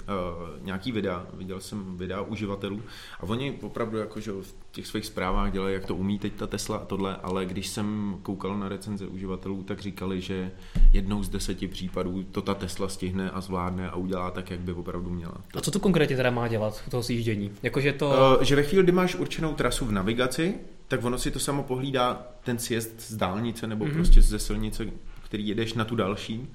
[0.65, 2.83] nějaký videa, viděl jsem videa uživatelů
[3.21, 6.47] a oni opravdu jako, že v těch svých zprávách dělají, jak to umí teď ta
[6.47, 10.51] Tesla a tohle, ale když jsem koukal na recenze uživatelů, tak říkali, že
[10.93, 14.73] jednou z deseti případů to ta Tesla stihne a zvládne a udělá tak, jak by
[14.73, 15.35] opravdu měla.
[15.55, 17.51] A co to konkrétně teda má dělat, toho sjíždění?
[17.63, 18.09] Jakože to...
[18.09, 20.55] Uh, že ve chvíli, kdy máš určenou trasu v navigaci,
[20.89, 23.95] tak ono si to samo pohlídá ten sjezd z dálnice nebo mm-hmm.
[23.95, 24.87] prostě ze silnice,
[25.25, 26.49] který jedeš na tu další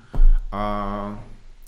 [0.51, 1.23] a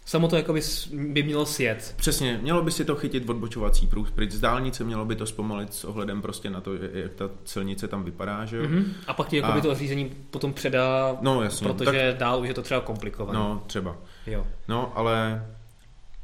[0.08, 1.94] Samo to jako by, mělo sjet.
[1.98, 5.74] Přesně, mělo by si to chytit odbočovací průz pryč z dálnice, mělo by to zpomalit
[5.74, 8.64] s ohledem prostě na to, jak ta silnice tam vypadá, že jo.
[8.64, 8.86] Mm-hmm.
[9.08, 9.56] A pak ti jako a...
[9.56, 12.20] by to řízení potom předá, no, jasně, protože tak...
[12.20, 13.40] dál už je to třeba komplikované.
[13.40, 13.96] No, třeba.
[14.28, 14.48] Jo.
[14.68, 15.46] No, ale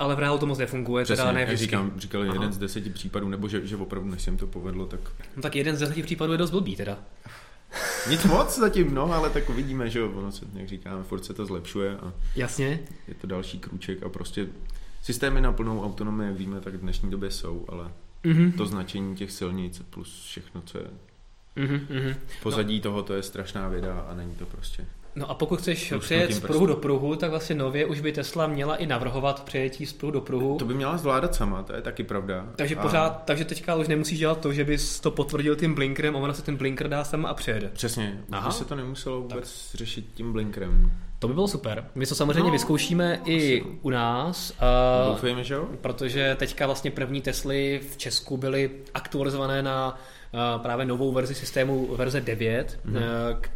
[0.01, 1.03] ale v reálu to moc nefunguje.
[1.03, 2.33] Přesně, teda ne jak říkám, říkal Aha.
[2.33, 4.99] jeden z deseti případů, nebo že, že opravdu než se to povedlo, tak...
[5.35, 6.99] No tak jeden z deseti případů je dost blbý teda.
[8.09, 11.33] Nic moc zatím, no, ale tak uvidíme, že jo, ono se, jak říkáme, furt se
[11.33, 12.79] to zlepšuje a Jasně.
[13.07, 14.47] je to další krůček a prostě
[15.01, 17.91] systémy na plnou autonomii, jak víme, tak v dnešní době jsou, ale
[18.23, 18.57] mm-hmm.
[18.57, 20.87] to značení těch silnic plus všechno, co je
[21.57, 22.15] mm-hmm.
[22.43, 22.81] pozadí no.
[22.81, 26.39] toho, to je strašná věda a není to prostě No a pokud chceš přejet z
[26.39, 30.11] pruhu do pruhu, tak vlastně nově už by Tesla měla i navrhovat přejetí z pruhu
[30.11, 30.57] do pruhu.
[30.57, 32.45] To by měla zvládat sama, to je taky pravda.
[32.55, 32.81] Takže a...
[32.81, 36.41] pořád, takže teďka už nemusíš dělat to, že bys to potvrdil tím blinkerem, ona se
[36.41, 37.69] ten blinker dá sama a přejede.
[37.73, 38.47] Přesně, Aha.
[38.47, 39.77] by se to nemuselo vůbec tak.
[39.77, 40.91] řešit tím blinkerem.
[41.19, 41.85] To by bylo super.
[41.95, 44.53] My to samozřejmě no, vyzkoušíme i u nás.
[45.07, 45.67] Doufujeme, že jo?
[45.81, 49.99] Protože teďka vlastně první Tesly v Česku byly aktualizované na
[50.61, 53.01] právě novou verzi systému verze 9, mm-hmm.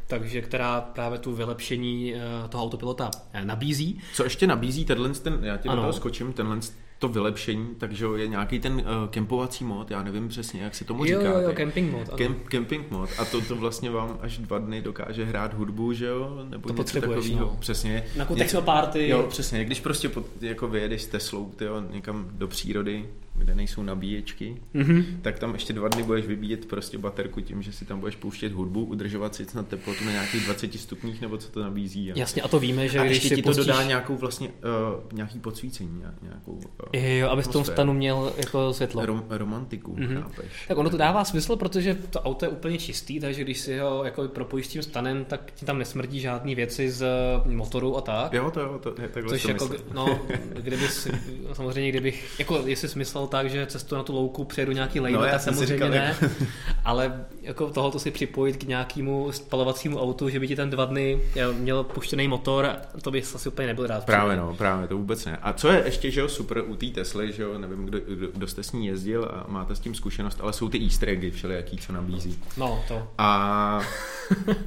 [0.07, 4.01] takže která právě tu vylepšení eh, toho autopilota eh, nabízí.
[4.13, 6.59] Co ještě nabízí tenhle, ten, já ti do toho skočím, tenhle
[6.99, 11.05] to vylepšení, takže je nějaký ten uh, kempovací mod, já nevím přesně, jak se tomu
[11.05, 11.31] jo, říká.
[11.31, 12.09] Jo, jo, camping mod.
[12.09, 16.05] Camp, camping mod a to, to vlastně vám až dva dny dokáže hrát hudbu, že
[16.05, 17.39] jo, nebo to něco takového.
[17.39, 17.57] No.
[17.59, 18.03] Přesně.
[18.15, 19.09] Na techno party.
[19.09, 23.05] Jo, přesně, když prostě pod, jako vyjedeš s Teslou tyjo, někam do přírody,
[23.37, 25.05] kde nejsou nabíječky, mm-hmm.
[25.21, 28.53] tak tam ještě dva dny budeš vybíjet prostě baterku tím, že si tam budeš pouštět
[28.53, 32.11] hudbu, udržovat si na teplotu na nějakých 20 stupních, nebo co to nabízí.
[32.11, 32.19] A...
[32.19, 33.65] Jasně, a to víme, že a když ještě ti to pustíš...
[33.65, 38.73] dodá nějakou vlastně, uh, nějaký podsvícení, nějakou uh, Jo, abys v tom stanu měl jako
[38.73, 39.05] světlo.
[39.05, 40.21] Rom, romantiku, mm-hmm.
[40.21, 40.65] chápeš.
[40.67, 44.03] Tak ono to dává smysl, protože to auto je úplně čistý, takže když si ho
[44.03, 47.05] jako propojíš tím stanem, tak ti tam nesmrdí žádný věci z
[47.45, 48.33] motoru a tak.
[48.33, 50.19] Jo, to jo, to je takhle Což jako, no,
[50.53, 50.87] kdyby
[51.53, 52.87] samozřejmě, kdybych, jako jestli
[53.25, 56.15] smyslel tak, že cestu na tu louku přejedu nějaký lejno, no, tak samozřejmě říkal, ne,
[56.21, 56.35] jako...
[56.85, 61.21] ale jako tohoto si připojit k nějakému spalovacímu autu, že by ti tam dva dny
[61.53, 64.05] měl puštěný motor, to bych asi úplně nebyl rád.
[64.05, 65.37] Právě no, právě to vůbec ne.
[65.41, 68.27] A co je ještě, že jo, super u té Tesly, že jo, nevím, kdo, kdo,
[68.27, 71.31] kdo, jste s ní jezdil a máte s tím zkušenost, ale jsou ty easter eggy
[71.31, 72.39] všelijaký, co nabízí.
[72.57, 73.07] No, to.
[73.17, 73.81] A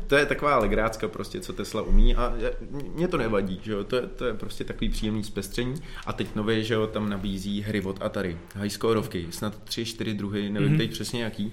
[0.07, 2.35] to je taková legrácka prostě, co Tesla umí a
[2.95, 5.75] mě to nevadí, že jo, to je, to je prostě takový příjemný zpestření
[6.07, 10.51] a teď nově, že jo, tam nabízí hry od Atari, highscoreovky, snad tři, čtyři druhy,
[10.51, 10.79] nevím mm-hmm.
[10.79, 11.53] teď přesně jaký,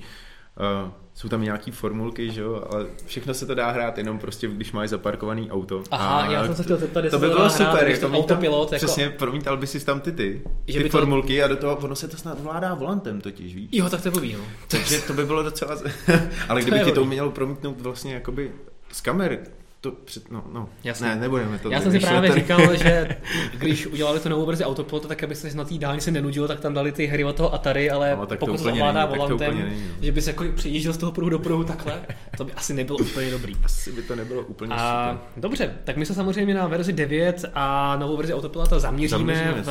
[0.84, 4.47] Uh, jsou tam nějaký formulky, že jo, ale všechno se to dá hrát jenom prostě,
[4.47, 5.84] když máš zaparkovaný auto.
[5.91, 8.71] Aha, a já jsem se chtěl zeptat, to by bylo super, hrát, jako autopilot.
[8.71, 8.86] Jako...
[8.86, 11.45] Přesně, promítal by si tam ty ty, že ty formulky to...
[11.45, 13.69] a do toho, ono se to snad vládá volantem totiž, víš?
[13.71, 14.43] Jo, tak to je no.
[14.67, 15.77] Takže to by bylo docela,
[16.49, 18.51] ale kdyby ti to umělo promítnout vlastně jakoby
[18.91, 19.39] z kamery,
[19.86, 20.69] to před, no, no.
[20.84, 21.08] Jasně.
[21.08, 21.69] Ne, nebudeme to.
[21.69, 22.41] Já jsem si právě tady.
[22.41, 23.17] říkal, že
[23.58, 26.74] když udělali tu novou verzi Autopilota, tak aby se na té dálnici nenudilo, tak tam
[26.74, 29.93] dali ty hry od toho Atari, ale no, pokud se ovládá volantem, není, no.
[30.02, 32.02] že by se jako přijížděl z toho pruhu do pruhu takhle,
[32.38, 33.54] to by asi nebylo úplně dobrý.
[33.63, 35.28] Asi by to nebylo úplně a, super.
[35.38, 39.62] Dobře, tak my se samozřejmě na verzi 9 a novou verzi Autopilota zaměříme, zaměříme.
[39.62, 39.69] v,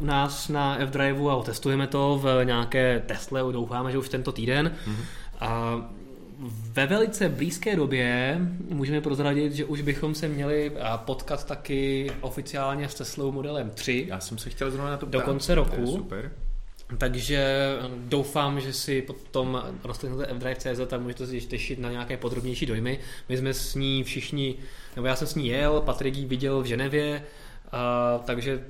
[0.00, 4.72] u nás na F-Drive a otestujeme to v nějaké Tesle, doufáme, že už tento týden.
[4.86, 5.04] Mm-hmm.
[5.40, 5.80] A
[6.72, 12.94] ve velice blízké době můžeme prozradit, že už bychom se měli potkat taky oficiálně s
[12.94, 14.04] Teslou modelem 3.
[14.08, 15.86] Já jsem se chtěl zrovna na to Do konce roku.
[15.86, 16.32] super.
[16.98, 22.98] Takže doufám, že si potom rozkliknete fdrive.cz a můžete si těšit na nějaké podrobnější dojmy.
[23.28, 24.54] My jsme s ní všichni,
[24.96, 27.22] nebo já jsem s ní jel, Patrik ji viděl v Ženevě,
[27.72, 28.60] a, takže...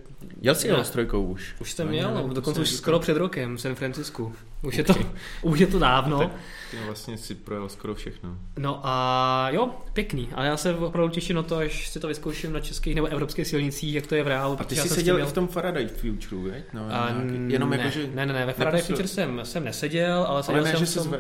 [0.41, 1.55] Jel jsi s trojkou už?
[1.61, 4.33] Už jsem jel, dokonce už skoro před rokem v San Francisku.
[4.63, 4.79] Už, okay.
[4.79, 4.95] je, to,
[5.43, 6.19] už je to dávno.
[6.19, 6.31] Tak
[6.71, 8.39] ty vlastně si projel skoro všechno.
[8.59, 10.29] No a jo, pěkný.
[10.35, 13.47] Ale já se opravdu těším na to, až si to vyzkouším na českých nebo evropských
[13.47, 14.57] silnicích, jak to je v reálu.
[14.61, 15.27] A ty jsi seděl měl...
[15.27, 16.65] i v tom Faraday Future, veď?
[16.73, 17.09] No, a,
[17.47, 18.07] jenom ne, jako, že...
[18.15, 21.11] ne, ne, ne, ve Faraday Future jsem, jsem neseděl, ale seděl ale ne, jsem v
[21.11, 21.19] tom,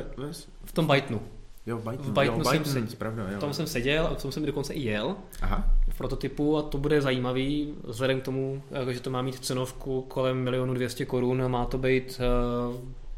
[0.64, 1.20] v tom Bytenu.
[1.66, 3.36] Jo, Byton, v Bytonu jsem, se, pravda, jo.
[3.36, 5.16] v tom jsem seděl a v tom jsem dokonce i jel.
[5.42, 5.70] Aha.
[5.88, 10.36] V prototypu a to bude zajímavý, vzhledem k tomu, že to má mít cenovku kolem
[10.36, 12.20] milionu 200 korun a má to být
[12.70, 12.76] uh,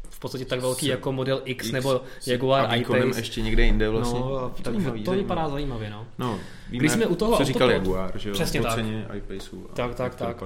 [0.09, 3.19] v podstatě tak velký S, jako model X, X nebo Jaguar I-Pace.
[3.19, 4.19] ještě někde jinde vlastně.
[4.19, 6.07] No, tak zajímavý, to vypadá zajímavě, no.
[6.17, 8.33] no víme, Když jsme u toho co říkal Jaguar, že jo?
[8.33, 8.79] Přesně tak.
[9.13, 9.67] I-Paceu.
[9.73, 10.43] Tak, tak, tak.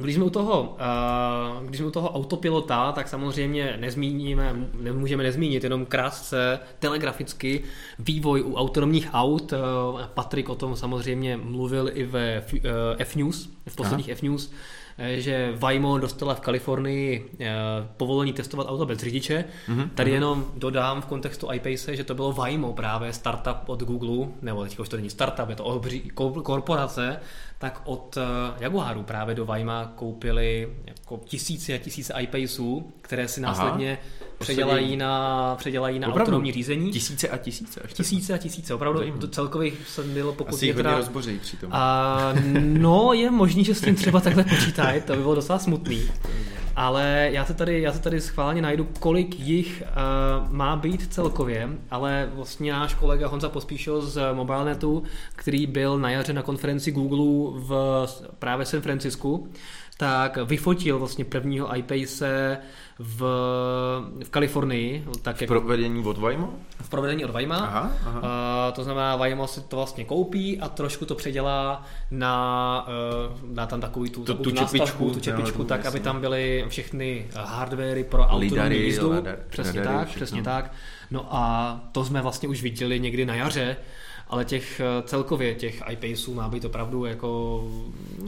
[0.00, 5.64] Když jsme, u toho, uh, když jsme u toho autopilota, tak samozřejmě nezmíníme, nemůžeme nezmínit
[5.64, 7.62] jenom krátce telegraficky
[7.98, 9.52] vývoj u autonomních aut.
[9.52, 12.44] Uh, Patrik o tom samozřejmě mluvil i ve
[12.98, 14.12] F-News, v posledních Aha.
[14.12, 14.52] F-News.
[14.98, 17.54] Eh, že Waymo dostala v Kalifornii eh,
[17.96, 19.44] povolení testovat auto bez řidiče.
[19.68, 19.88] Mm-hmm.
[19.94, 20.14] Tady mhm.
[20.14, 24.78] jenom dodám v kontextu iPace, že to bylo Waymo právě startup od Google, nebo teď
[24.78, 26.00] už to není startup, je to obří
[26.42, 27.20] korporace,
[27.62, 33.40] tak od eh, Jaguaru právě do Wayma koupili jako tisíce a tisíce iPaceů, které si
[33.40, 36.90] následně Aha předělají na, předělají na opravdu, autonomní řízení.
[36.90, 37.80] Tisíce a tisíce.
[37.80, 39.28] Až tisíce a tisíce, opravdu Zajímavé.
[39.28, 40.96] celkových jsem byl, pokud Asi je teda...
[40.96, 41.70] rozboří přitom.
[41.72, 46.02] A, no, je možný, že s tím třeba takhle počítají, to by bylo docela smutný.
[46.76, 51.68] Ale já se tady, já se tady schválně najdu, kolik jich uh, má být celkově,
[51.90, 55.02] ale vlastně náš kolega Honza Pospíšil z MobileNetu,
[55.36, 58.06] který byl na jaře na konferenci Google v
[58.38, 59.48] právě San Francisku,
[60.02, 62.58] tak vyfotil vlastně prvního iPace
[62.98, 63.20] v,
[64.24, 65.04] v Kalifornii.
[65.22, 66.54] Tak v jak, provedení od Waymo?
[66.80, 67.54] V provedení od Waymo.
[67.54, 68.20] Aha, aha.
[68.20, 72.86] Uh, to znamená, Waymo si to vlastně koupí a trošku to předělá na,
[73.32, 77.26] uh, na tam takový tu, tu, tu čepičku, tu čepičku tak, aby tam byly všechny
[77.34, 79.24] hardwary pro autonomní jízdu.
[79.48, 80.26] Přesně lidary, tak, všechno.
[80.26, 80.72] přesně tak.
[81.10, 83.76] No a to jsme vlastně už viděli někdy na jaře,
[84.32, 87.60] ale těch eh, celkově těch iPaceů má být opravdu jako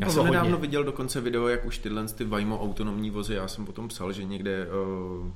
[0.00, 0.30] Já jsem hodně.
[0.30, 4.12] nedávno viděl dokonce video, jak už tyhle ty Waymo autonomní vozy, já jsem potom psal,
[4.12, 5.28] že někde uh,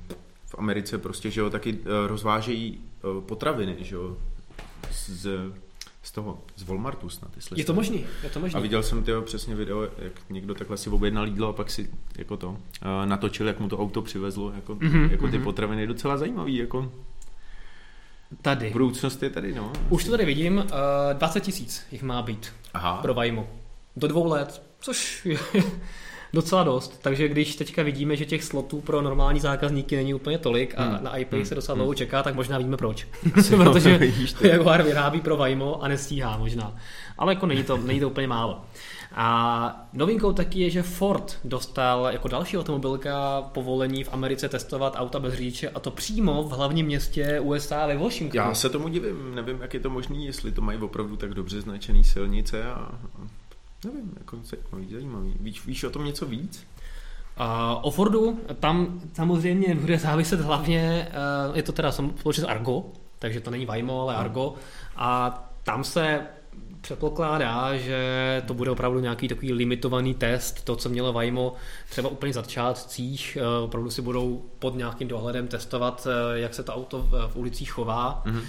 [0.45, 2.79] v Americe prostě, že jo, taky uh, rozvážejí
[3.19, 4.17] potraviny, že jo,
[4.91, 5.27] z,
[6.03, 7.31] z toho, z Walmartu snad.
[7.55, 8.57] Je to možný, je to možný.
[8.57, 11.89] A viděl jsem tyho přesně video, jak někdo takhle si objednal jídlo a pak si
[12.17, 12.57] jako to
[13.05, 15.43] natočil, jak mu to auto přivezlo, jako, mm-hmm, jako ty mm-hmm.
[15.43, 16.91] potraviny, docela zajímavý, jako
[18.41, 18.69] Tady.
[18.69, 19.71] Budoucnost je tady, no.
[19.89, 20.63] Už to tady vidím, uh,
[21.13, 22.99] 20 tisíc jich má být Aha.
[23.01, 23.47] pro Vajmu.
[23.95, 25.37] Do dvou let, což je,
[26.33, 30.73] Docela dost, takže když teďka vidíme, že těch slotů pro normální zákazníky není úplně tolik
[30.77, 31.03] a hmm.
[31.03, 31.45] na IP hmm.
[31.45, 31.95] se docela dlouho hmm.
[31.95, 33.07] čeká, tak možná víme proč.
[33.49, 33.99] Protože
[34.41, 36.75] Jaguar vyrábí pro Waymo a nestíhá možná.
[37.17, 38.61] Ale jako není to, není to úplně málo.
[39.15, 45.19] A novinkou taky je, že Ford dostal jako další automobilka povolení v Americe testovat auta
[45.19, 48.43] bez řidiče a to přímo v hlavním městě USA ve Washingtonu.
[48.43, 51.61] Já se tomu divím, nevím, jak je to možné, jestli to mají opravdu tak dobře
[51.61, 52.91] značený silnice a
[53.85, 55.33] nevím, jako zajímavý, zajímavý.
[55.39, 56.67] Víš, víš o tom něco víc?
[57.39, 57.45] Uh,
[57.81, 61.07] o Fordu, tam samozřejmě bude záviset hlavně,
[61.49, 62.85] uh, je to teda společnost Argo,
[63.19, 64.55] takže to není Waymo, ale Argo,
[64.95, 66.21] a tam se
[66.81, 71.53] předpokládá, že to bude opravdu nějaký takový limitovaný test, to, co mělo Vajmo
[71.89, 76.73] třeba úplně začátcích, eh, opravdu si budou pod nějakým dohledem testovat, eh, jak se to
[76.73, 78.23] auto v ulicích chová.
[78.25, 78.41] Mm-hmm.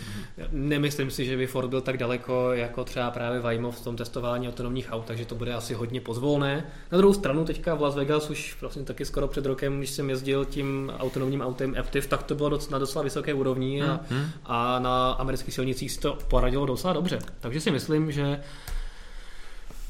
[0.52, 4.48] Nemyslím si, že by Ford byl tak daleko jako třeba právě Vajmo v tom testování
[4.48, 6.64] autonomních aut, takže to bude asi hodně pozvolné.
[6.92, 10.10] Na druhou stranu teďka v Las Vegas už vlastně taky skoro před rokem, když jsem
[10.10, 14.24] jezdil tím autonomním autem Aptiv, tak to bylo na docela vysoké úrovni a, mm-hmm.
[14.46, 17.18] a na amerických silnicích si to poradilo docela dobře.
[17.40, 18.19] Takže si myslím, že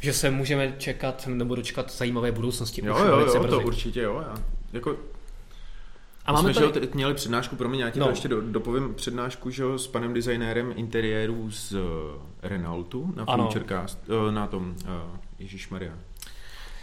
[0.00, 2.82] že se můžeme čekat nebo dočkat zajímavé budoucnosti.
[2.84, 4.24] Jo, jo, jo, to určitě jo.
[4.26, 4.34] Já.
[4.72, 4.96] Jako,
[6.24, 6.86] a máme jsme, tady...
[6.86, 8.06] že měli přednášku, pro mě, já ti no.
[8.06, 11.80] to ještě do, dopovím přednášku, že s panem designérem interiérů z uh,
[12.42, 15.92] Renaultu na Futurecast, uh, na tom, uh, Ježíš Maria.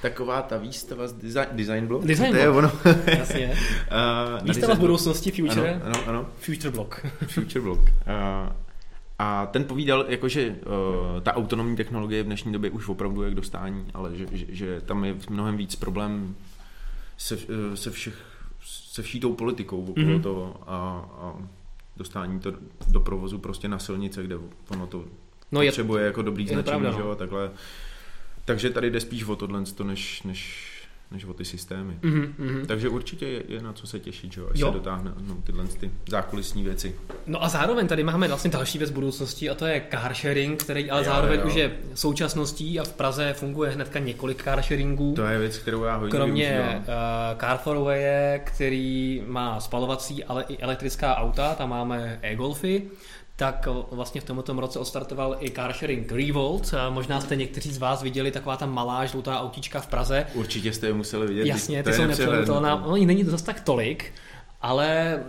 [0.02, 2.06] Taková ta výstava z design, design Block?
[2.06, 2.72] Design to je ono.
[3.18, 3.58] Jasně.
[4.42, 5.74] uh, výstava z budoucnosti Future.
[5.74, 6.26] Ano, ano, ano.
[6.40, 7.06] Future Block.
[7.28, 7.82] Future Block.
[7.82, 7.88] Uh,
[9.20, 13.36] a ten povídal, jakože uh, ta autonomní technologie v dnešní době už opravdu je k
[13.36, 16.36] dostání, ale že, že, že tam je mnohem víc problém
[17.18, 17.42] se, uh,
[17.74, 18.26] se, všech,
[18.64, 20.22] se vší tou politikou okolo mm-hmm.
[20.22, 20.76] toho a,
[21.20, 21.34] a
[21.98, 22.54] dostání to
[22.88, 24.36] do provozu prostě na silnice, kde
[24.70, 25.06] ono to
[25.52, 26.96] no potřebuje je, jako dobrý značení, pravda, no.
[26.96, 27.52] že jo, a takhle.
[28.46, 30.72] Takže tady jde spíš o tohle, než, než
[31.12, 32.00] než o ty systémy.
[32.02, 32.66] Mm-hmm.
[32.66, 34.42] Takže určitě je, je na co se těšit, že?
[34.52, 34.68] až jo.
[34.68, 36.96] se dotáhne no, tyhle ty zákulisní věci.
[37.28, 40.92] No a zároveň tady máme vlastně další věc budoucnosti a to je car sharing, který
[40.92, 41.46] ale jo, zároveň jo.
[41.48, 45.14] už je současností a v Praze funguje hnedka několik car sharingů.
[45.16, 50.46] To je věc, kterou já hodně Kromě uh, Car for Away, který má spalovací, ale
[50.50, 52.84] i elektrická auta, tam máme e-golfy,
[53.40, 56.74] tak vlastně v tomto roce odstartoval i car sharing Revolt.
[56.90, 60.26] Možná jste někteří z vás viděli taková ta malá žlutá autíčka v Praze.
[60.34, 61.46] Určitě jste je museli vidět.
[61.46, 62.86] Jasně, ty jsou nepřehlednutelná.
[62.86, 64.14] Ono není to zase tak tolik,
[64.62, 65.20] ale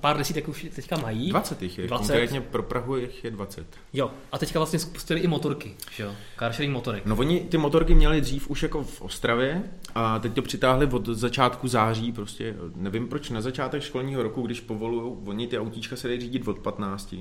[0.00, 1.30] pár desítek už teďka mají.
[1.30, 2.02] 20 jich je, 20.
[2.02, 3.66] konkrétně pro Prahu jich je 20.
[3.92, 7.06] Jo, a teďka vlastně spustili i motorky, že jo, carsharing motorek.
[7.06, 9.62] No oni ty motorky měli dřív už jako v Ostravě
[9.94, 14.60] a teď to přitáhli od začátku září, prostě nevím proč na začátek školního roku, když
[14.60, 17.14] povolují, oni ty autíčka se dají řídit od 15,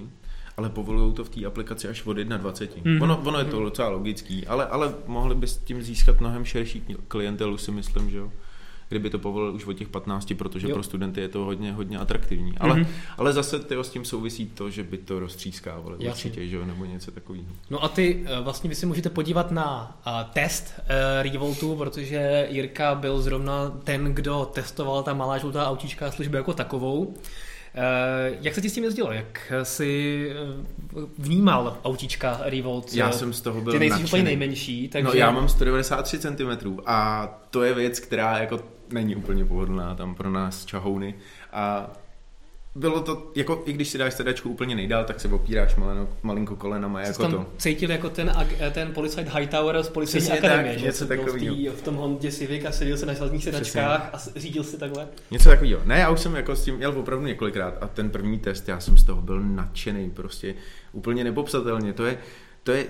[0.57, 2.91] ale povolují to v té aplikaci až od 21.
[2.91, 3.01] Mm.
[3.01, 6.85] Ono, ono je to docela logický, ale, ale mohli by s tím získat mnohem širší
[7.07, 8.31] klientelu, si myslím, že jo
[8.89, 10.73] kdyby to povolil už od těch 15, protože jo.
[10.73, 12.57] pro studenty je to hodně, hodně atraktivní.
[12.57, 12.87] Ale, mm-hmm.
[13.17, 16.85] ale zase tyjo, s tím souvisí to, že by to roztřískávalo určitě, že jo, nebo
[16.85, 17.47] něco takového.
[17.69, 20.85] No a ty eh, vlastně vy si můžete podívat na uh, test uh,
[21.31, 27.15] Revoltu, protože Jirka byl zrovna ten, kdo testoval ta malá žlutá autíčka služby jako takovou.
[28.41, 29.11] Jak se ti s tím jezdilo?
[29.11, 30.31] Jak jsi
[31.17, 32.93] vnímal autíčka Revolt?
[32.93, 34.87] Já jsem z toho byl Ty nejsi úplně nejmenší.
[34.87, 35.07] Takže...
[35.07, 38.59] No já mám 193 cm a to je věc, která jako
[38.89, 41.15] není úplně pohodlná tam pro nás čahouny.
[41.53, 41.91] A
[42.75, 46.55] bylo to, jako i když si dáš sedačku úplně nejdál, tak se opíráš malino, malinko
[46.55, 47.45] kolenama jako tam to.
[47.57, 48.33] cítil jako ten,
[48.71, 51.55] ten policajt Hightower z policejní akademie, tak, že něco takového.
[51.55, 54.31] V, v tom Hondě Civic a seděl se na zadních sedačkách Přesně.
[54.35, 55.07] a řídil si takhle.
[55.31, 55.81] Něco takového.
[55.85, 58.79] Ne, já už jsem jako s tím jel opravdu několikrát a ten první test, já
[58.79, 60.55] jsem z toho byl nadšený, prostě
[60.91, 61.93] úplně nepopsatelně.
[61.93, 62.17] To je,
[62.63, 62.85] to je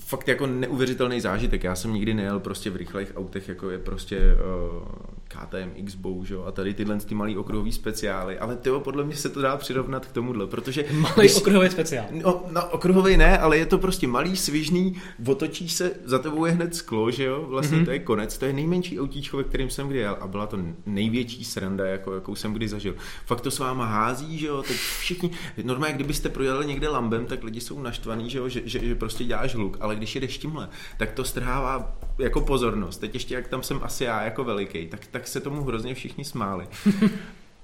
[0.00, 1.64] fakt jako neuvěřitelný zážitek.
[1.64, 4.88] Já jsem nikdy nejel prostě v rychlých autech, jako je prostě uh,
[5.34, 6.36] KTM X že?
[6.46, 10.06] a tady tyhle ty malý okruhový speciály, ale tyjo, podle mě se to dá přirovnat
[10.06, 10.84] k tomuhle, protože...
[10.92, 12.06] Malý když, okruhový speciál.
[12.10, 16.52] No, no, okruhový ne, ale je to prostě malý, svižný, otočíš se, za tebou je
[16.52, 17.84] hned sklo, že jo, vlastně mm-hmm.
[17.84, 20.58] to je konec, to je nejmenší autíčko, ve kterým jsem kdy jel a byla to
[20.86, 22.94] největší sranda, jako, jakou jsem kdy zažil.
[23.26, 25.30] Fakt to s váma hází, že jo, teď všichni,
[25.62, 29.24] normálně kdybyste projeli někde lambem, tak lidi jsou naštvaní, že jo, že, že, že prostě
[29.24, 30.68] děláš hluk, ale když jedeš tímhle,
[30.98, 32.98] tak to strhává jako pozornost.
[32.98, 36.24] Teď ještě jak tam jsem asi já jako veliký, tak, tak se tomu hrozně všichni
[36.24, 36.66] smáli.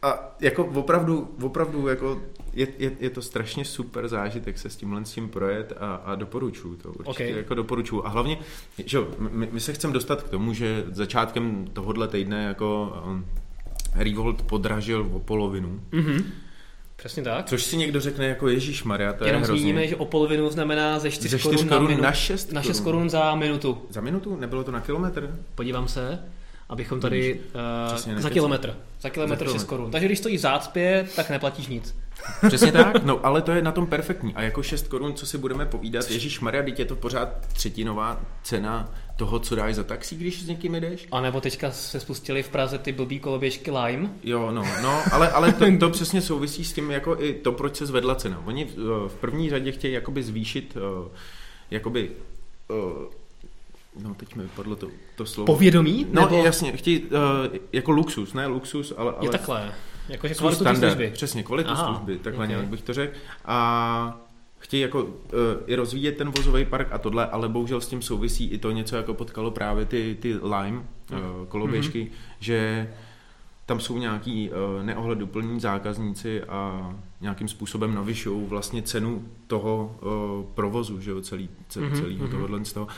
[0.03, 5.05] A jako opravdu, opravdu jako je, je, je, to strašně super zážitek se s tímhle
[5.05, 7.31] s tím projet a, a doporučuju to určitě okay.
[7.31, 8.07] jako doporučuju.
[8.07, 8.39] A hlavně,
[8.87, 13.27] že my, my se chceme dostat k tomu, že začátkem tohohle týdne jako um,
[13.95, 15.81] Revolt podražil o polovinu.
[15.91, 16.25] Mm-hmm
[17.01, 17.47] Přesně tak.
[17.47, 19.61] Což si někdo řekne jako Ježíš Maria, to Jenom je hrozně.
[19.61, 22.53] zmíníme, že o polovinu znamená ze 4, ze 4 korun, korun na, minu, na 6
[22.53, 23.83] na 6 korun za minutu.
[23.91, 24.37] Za minutu?
[24.37, 25.39] Nebylo to na kilometr?
[25.55, 26.19] Podívám se.
[26.71, 27.41] Abychom tady
[28.15, 28.77] uh, za kilometr.
[29.01, 29.91] Za kilometr 6 korun.
[29.91, 31.97] Takže když stojí v zácpě, tak neplatíš nic.
[32.47, 34.35] Přesně tak, no ale to je na tom perfektní.
[34.35, 38.93] A jako 6 korun, co si budeme povídat, Ježíš Maria, je to pořád třetinová cena
[39.17, 41.07] toho, co dáš za taxi, když s někým jdeš.
[41.13, 44.09] A nebo teďka se spustili v Praze ty blbý koloběžky Lime.
[44.23, 47.77] Jo, no, no ale, ale to, to, přesně souvisí s tím, jako i to, proč
[47.77, 48.43] se zvedla cena.
[48.47, 51.09] Oni v, eh, v první řadě chtějí jakoby zvýšit, uh,
[51.71, 52.11] jakoby
[54.03, 55.47] No, teď mi vypadlo to, to slovo.
[55.47, 56.07] Povědomí?
[56.13, 56.45] No, nebo...
[56.45, 57.11] jasně, chtějí uh,
[57.73, 59.13] jako luxus, ne luxus, ale...
[59.13, 59.73] ale je takhle.
[60.09, 61.11] Jakože kvalitu standard, služby.
[61.15, 62.49] Přesně, kvalitu Aha, služby, takhle okay.
[62.49, 63.17] nějak bych to řekl.
[63.45, 64.21] A
[64.59, 65.11] chtějí jako uh,
[65.67, 68.97] i rozvíjet ten vozový park a tohle, ale bohužel s tím souvisí i to něco,
[68.97, 71.17] jako potkalo právě ty, ty Lime uh,
[71.49, 72.37] koloběžky, mm-hmm.
[72.41, 72.91] že
[73.67, 81.01] tam jsou nějaký uh, neohleduplní zákazníci a nějakým způsobem navyšují vlastně cenu toho uh, provozu,
[81.01, 82.01] že jo, celý, celý, mm-hmm.
[82.01, 82.89] celého tohohle z toho.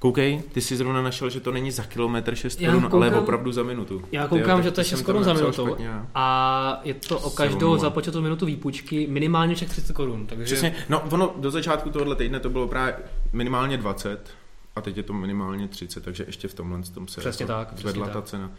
[0.00, 3.62] Koukej, ty jsi zrovna našel, že to není za kilometr 6 korun, ale opravdu za
[3.62, 4.02] minutu.
[4.12, 5.90] Já koukám, jo, že to je 6 korun za minutu špatně.
[6.14, 10.26] a je to o každou započatou minutu výpůjčky minimálně všech 30 korun.
[10.26, 10.44] Takže...
[10.44, 12.94] Přesně, no ono do začátku tohohle týdne to bylo právě
[13.32, 14.30] minimálně 20
[14.76, 17.78] a teď je to minimálně 30, takže ještě v tomhle tom se přesně jako tak,
[17.78, 18.30] zvedla přesně ta tak.
[18.30, 18.50] cena.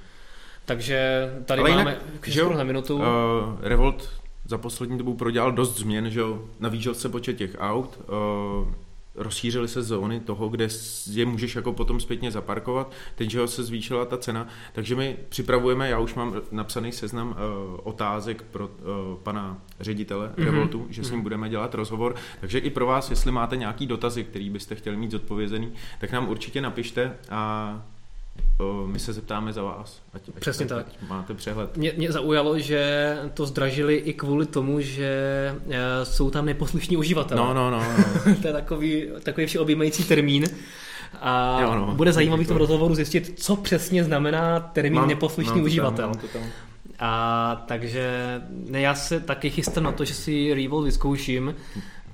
[0.65, 2.95] Takže tady Ale máme 6 korun na minutu.
[2.95, 3.03] Uh,
[3.61, 4.09] Revolt
[4.45, 8.73] za poslední dobu prodělal dost změn, že jo, navýšil se počet těch aut, uh,
[9.15, 10.67] rozšířily se zóny toho, kde
[11.09, 15.89] je můžeš jako potom zpětně zaparkovat, teď, že se zvýšila ta cena, takže my připravujeme,
[15.89, 17.35] já už mám napsaný seznam uh,
[17.83, 18.73] otázek pro uh,
[19.23, 20.45] pana ředitele mm-hmm.
[20.45, 21.23] Revoltu, že s ním mm-hmm.
[21.23, 25.11] budeme dělat rozhovor, takže i pro vás, jestli máte nějaký dotazy, který byste chtěli mít
[25.11, 27.85] zodpovězený, tak nám určitě napište a
[28.85, 30.01] my se zeptáme za vás.
[30.13, 30.85] Ať, ať, Přesně tak.
[30.87, 31.77] Ať máte přehled.
[31.77, 35.11] Mě, mě zaujalo, že to zdražili i kvůli tomu, že
[35.69, 37.41] e, jsou tam neposlušní uživatelé.
[37.41, 37.83] No, no, no.
[38.27, 38.35] no.
[38.41, 40.45] to je takový, takový všeobjímající termín.
[41.21, 41.95] A jo, no.
[41.95, 45.97] bude zajímavý v tom rozhovoru zjistit, co přesně znamená termín mám, neposlušný mám uživatel.
[45.97, 46.41] Tam, mám to tam.
[46.99, 48.11] A takže
[48.69, 51.55] ne, já se taky chystám na to, že si Revolt vyzkouším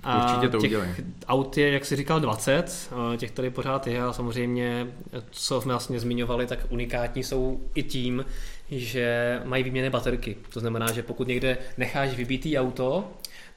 [0.03, 0.89] a Určitě to těch udělej.
[1.27, 4.87] aut je, jak jsi říkal, 20, těch tady pořád je a samozřejmě,
[5.31, 8.25] co jsme vlastně zmiňovali, tak unikátní jsou i tím,
[8.71, 10.37] že mají výměny baterky.
[10.49, 13.03] To znamená, že pokud někde necháš vybítý auto,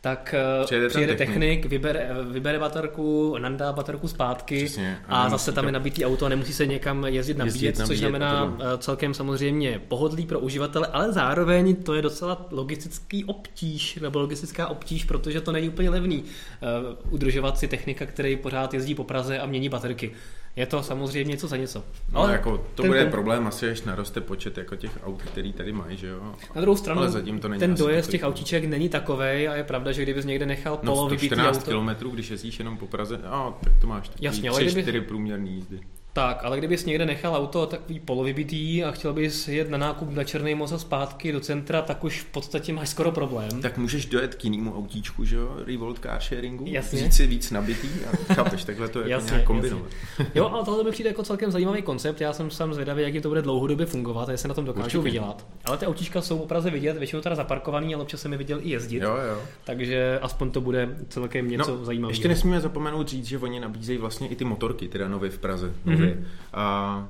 [0.01, 5.29] tak eh, přijede, přijede technik, technik vybere, vybere baterku, nandá baterku zpátky Přesně, a, a
[5.29, 8.79] zase tam je nabitý auto a nemusí se někam jezdit nabíjet, jezdit, což znamená eh,
[8.79, 15.05] celkem samozřejmě pohodlí pro uživatele, ale zároveň to je docela logistický obtíž, nebo logistická obtíž,
[15.05, 19.47] protože to není úplně levný uh, udržovat si technika, který pořád jezdí po Praze a
[19.47, 20.13] mění baterky
[20.57, 21.85] je to samozřejmě něco za něco.
[22.13, 25.23] No, Ale jako to ten, bude ten, problém asi, až naroste počet jako těch aut,
[25.23, 26.35] který tady mají, že jo?
[26.55, 29.65] Na druhou stranu, Ale zatím to není ten dojezd těch autíček není takový a je
[29.65, 31.81] pravda, že kdybys někde nechal no, polo vybitý auto...
[31.81, 34.83] km, když jezdíš jenom po Praze, no, tak to máš taky Jasně, 3, kdyby...
[34.83, 35.81] 4 průměrný jízdy.
[36.13, 40.25] Tak, ale kdybys někde nechal auto takový polovybitý a chtěl bys jet na nákup na
[40.25, 43.63] Černý most a zpátky do centra, tak už v podstatě máš skoro problém.
[43.63, 45.57] Tak můžeš dojet k jinému autíčku, že jo?
[45.67, 46.65] Revolt car sharingu.
[46.69, 46.99] Jasně.
[46.99, 49.91] Říct si víc nabitý a chápeš, takhle to jako jasně, nějak kombinovat.
[50.19, 50.33] Jasně.
[50.35, 52.21] Jo, ale tohle mi přijde jako celkem zajímavý koncept.
[52.21, 55.03] Já jsem sám zvědavý, jak to bude dlouhodobě fungovat a jestli na tom dokážu Určitě.
[55.03, 55.47] vydělat.
[55.65, 58.71] Ale ty autíčka jsou opravdu vidět, většinou teda zaparkovaný, ale občas jsem je viděl i
[58.71, 59.03] jezdit.
[59.03, 59.43] Jo, jo.
[59.65, 62.11] Takže aspoň to bude celkem něco no, zajímavého.
[62.11, 65.73] Ještě nesmíme zapomenout říct, že oni nabízejí vlastně i ty motorky, teda nově v Praze.
[66.01, 66.25] Mm-hmm.
[66.53, 67.09] A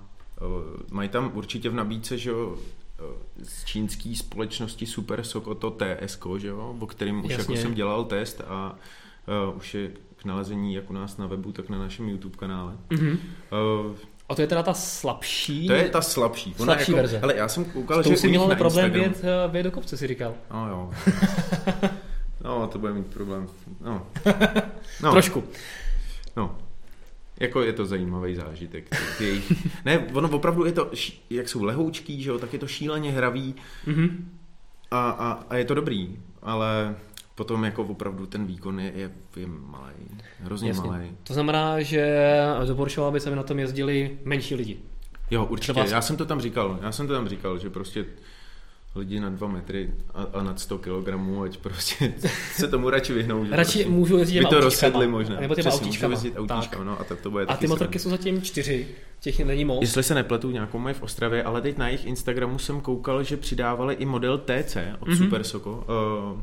[0.91, 2.57] mají tam určitě v nabídce, že jo,
[3.43, 8.43] z čínské společnosti Super Sokoto TS, že jo, o kterým už jako jsem dělal test
[8.49, 8.74] a
[9.51, 12.72] uh, už je k nalezení jak u nás na webu, tak na našem YouTube kanále.
[12.91, 13.18] Mm-hmm.
[13.86, 13.97] Uh,
[14.28, 15.66] a to je teda ta slabší?
[15.66, 16.55] To je ta slabší.
[16.59, 17.20] Ona slabší jako, verze.
[17.20, 20.34] Ale já jsem koukal, že si měl problém vědět, vědět do kopce, si říkal.
[20.55, 20.91] No jo.
[22.45, 23.49] no, to bude mít problém.
[23.80, 24.07] No.
[25.03, 25.11] no.
[25.11, 25.45] Trošku.
[26.36, 26.59] No,
[27.41, 28.97] jako je to zajímavý zážitek.
[29.20, 29.53] Jejich...
[29.84, 30.91] ne, ono opravdu je to,
[31.30, 33.55] jak jsou lehoučký, že jo, tak je to šíleně hravý
[33.86, 34.11] mm-hmm.
[34.91, 36.97] a, a, a je to dobrý, ale
[37.34, 39.95] potom jako opravdu ten výkon je, je, je malý,
[40.41, 40.91] hrozně Jasně.
[40.91, 41.16] malý.
[41.24, 42.16] To znamená, že
[42.66, 44.78] doporučoval by se na tom jezdili menší lidi.
[45.30, 48.05] Jo, určitě, já jsem to tam říkal, já jsem to tam říkal, že prostě
[48.95, 51.09] lidi na dva metry a, a nad 100 kg,
[51.45, 52.14] ať prostě
[52.53, 53.45] se tomu radši vyhnou.
[53.45, 55.41] Že radši prostě můžu jezdit By to rozsedli možná.
[55.41, 56.12] Nebo těma autíčkama.
[56.12, 58.88] Jezdit autíčkama, no, a tak to bude A ty motorky jsou zatím čtyři,
[59.20, 59.82] těch není moc.
[59.82, 63.36] Jestli se nepletu, nějakou mají v Ostravě, ale teď na jejich Instagramu jsem koukal, že
[63.36, 65.16] přidávali i model TC od mm-hmm.
[65.16, 65.84] Super Soko.
[66.34, 66.41] Uh,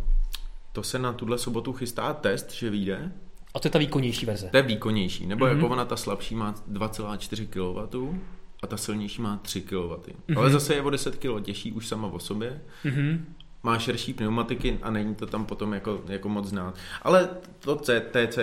[0.71, 3.11] to se na tuhle sobotu chystá test, že vyjde.
[3.53, 4.47] A to je ta výkonnější verze.
[4.51, 5.55] To je výkonnější, nebo mm-hmm.
[5.55, 8.17] jako ona ta slabší má 2,4 kW
[8.63, 9.73] a ta silnější má 3 kW.
[9.73, 10.37] Mm-hmm.
[10.37, 12.61] Ale zase je o 10 kg těžší už sama o sobě.
[12.85, 13.19] Mm-hmm.
[13.63, 16.75] má širší pneumatiky a není to tam potom jako, jako moc znát.
[17.01, 17.29] Ale
[17.59, 18.37] to TC,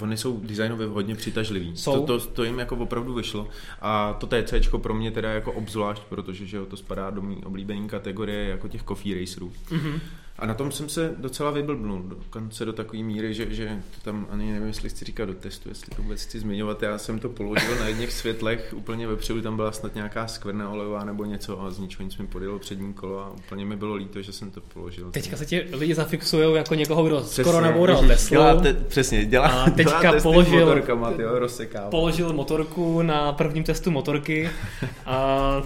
[0.00, 1.76] oni jsou designově hodně přitažlivý.
[1.76, 2.06] Jsou.
[2.06, 3.48] To, to, to, jim jako opravdu vyšlo
[3.80, 7.88] a to TC pro mě teda jako obzvlášť, protože že to spadá do mý oblíbené
[7.88, 9.52] kategorie jako těch coffee racerů.
[9.68, 10.00] Mm-hmm.
[10.38, 14.26] A na tom jsem se docela vyblbnul, dokonce do takové míry, že, že to tam
[14.30, 16.82] ani nevím, jestli chci říkat do testu, jestli to vůbec chci zmiňovat.
[16.82, 21.04] Já jsem to položil na jedných světlech, úplně vepředu tam byla snad nějaká skvrna olejová
[21.04, 24.22] nebo něco a z ničeho nic mi podjelo přední kolo a úplně mi bylo líto,
[24.22, 25.10] že jsem to položil.
[25.10, 28.34] Teďka se ti lidi zafixují jako někoho, kdo přesně, skoro naboural Teslu.
[28.34, 31.48] Dělá te, přesně, dělá, a teďka dělá položil, motorkama, tyjo,
[31.90, 34.50] položil motorku na prvním testu motorky
[35.06, 35.62] a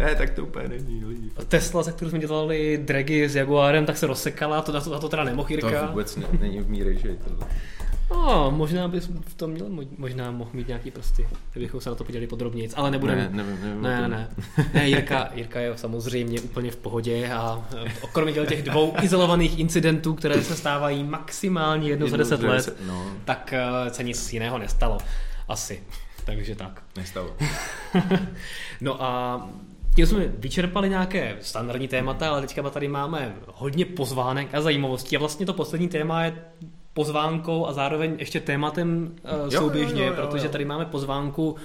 [0.00, 1.04] ne, tak to úplně není.
[1.04, 1.30] Lidi.
[1.48, 5.24] Tesla, se kterou jsme dělali dragy s Jaguarem, tak se rozsekala, to, to, to teda
[5.24, 5.80] nemohl Jirka.
[5.80, 7.46] To vůbec ne, není v míře, že to...
[8.10, 9.66] No, možná bys v tom měl,
[9.98, 13.28] možná mohl mít nějaký prsty, kdybychom se na to podívali podrobněji, ale nebudeme.
[13.32, 14.28] Ne, nevím, nevím, ne, ne, ne.
[14.74, 17.68] ne Jirka, Jirka je samozřejmě úplně v pohodě a
[18.00, 23.12] okromě těch dvou izolovaných incidentů, které se stávají maximálně jedno za deset let, no.
[23.24, 24.98] tak eh, se nic jiného nestalo.
[25.48, 25.82] Asi.
[26.24, 26.82] Takže tak.
[26.96, 27.36] Nestalo.
[28.80, 29.40] no a
[29.94, 35.16] tím jsme vyčerpali nějaké standardní témata, ale teďka tady máme hodně pozvánek a zajímavostí.
[35.16, 36.34] A vlastně to poslední téma je
[36.94, 40.26] pozvánkou a zároveň ještě tématem uh, souběžně, jo, jo, jo, jo.
[40.26, 41.58] protože tady máme pozvánku uh,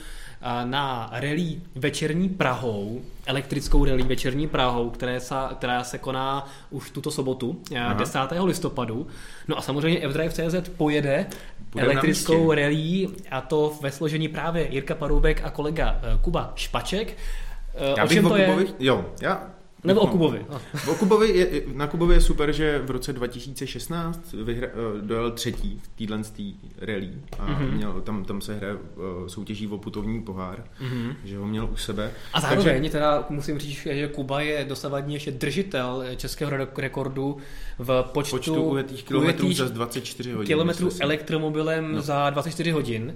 [0.63, 7.11] na rally Večerní Prahou, elektrickou rally Večerní Prahou, které se, která se koná už tuto
[7.11, 7.93] sobotu, eh, Aha.
[7.93, 8.19] 10.
[8.43, 9.07] listopadu.
[9.47, 11.25] No a samozřejmě F-Drive.cz pojede
[11.71, 17.17] Budeme elektrickou rally a to ve složení právě Jirka Paroubek a kolega Kuba Špaček.
[17.97, 18.65] Já bych to je...
[18.79, 19.55] Jo, já
[19.85, 20.45] nebo o Kubovi.
[20.87, 25.81] O Kubovi je, na Kubovi je super, že v roce 2016 vyhra, eh, dojel třetí
[25.83, 26.21] v téhle
[26.81, 27.71] rally a mm-hmm.
[27.71, 28.79] měl, tam, tam se hraje uh,
[29.27, 31.15] soutěží o putovní pohár, mm-hmm.
[31.23, 32.11] že ho měl u sebe.
[32.33, 32.89] A zároveň Takže...
[32.89, 37.37] teda musím říct, že Kuba je dosavadní ještě držitel českého rekordu
[37.77, 40.47] v počtu, počtu ujetých kilometrů za 24 hodin.
[40.47, 42.01] Kilometrů elektromobilem no.
[42.01, 43.15] za 24 hodin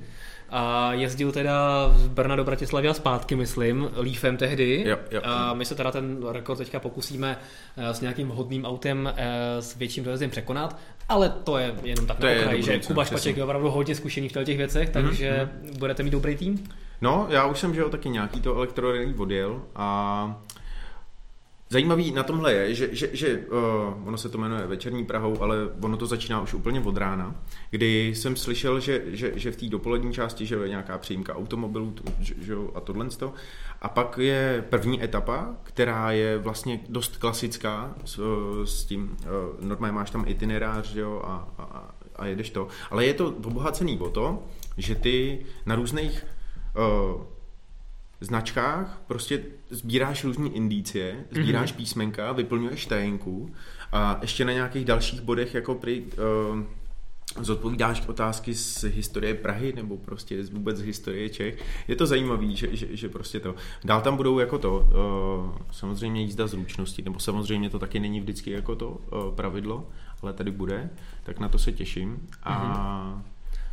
[0.51, 4.83] a jezdil teda z Brna do Bratislavy a zpátky, myslím, Leafem tehdy.
[4.87, 5.21] Jo, jo.
[5.23, 7.37] A my se teda ten rekord teďka pokusíme
[7.77, 10.79] eh, s nějakým hodným autem eh, s větším dojezdem překonat,
[11.09, 14.43] ale to je jenom tak na okraj, že Kuba Špaček je opravdu hodně zkušený v
[14.43, 15.77] těch věcech, mhm, takže mm-hmm.
[15.77, 16.63] budete mít dobrý tým?
[17.01, 20.41] No, já už jsem, že jo, taky nějaký to elektrorally odjel a
[21.72, 25.55] Zajímavý na tomhle je, že, že, že uh, ono se to jmenuje Večerní Prahou, ale
[25.82, 27.36] ono to začíná už úplně od rána,
[27.70, 31.95] kdy jsem slyšel, že, že, že v té dopolední části že je nějaká přijímka automobilů
[32.20, 33.07] že, že, a tohle.
[33.82, 38.20] A pak je první etapa, která je vlastně dost klasická s,
[38.63, 42.67] s tím, uh, normálně máš tam itinerář že jo, a, a, a jedeš to.
[42.91, 44.43] Ale je to obohacený o to,
[44.78, 46.26] že ty na různých
[46.76, 47.22] uh,
[48.22, 51.78] značkách prostě sbíráš různé indicie, sbíráš mm-hmm.
[51.78, 53.51] písmenka, vyplňuješ tajenku
[53.91, 56.03] a ještě na nějakých dalších bodech jako při
[56.51, 56.63] uh,
[57.39, 61.63] zodpovídáš otázky z historie Prahy nebo prostě z vůbec z historie Čech.
[61.88, 63.55] Je to zajímavé, že, že, že prostě to.
[63.84, 68.51] Dál tam budou jako to, uh, samozřejmě jízda zručnosti, nebo samozřejmě to taky není vždycky
[68.51, 69.89] jako to uh, pravidlo,
[70.22, 70.89] ale tady bude,
[71.24, 72.28] tak na to se těším.
[72.43, 73.24] A...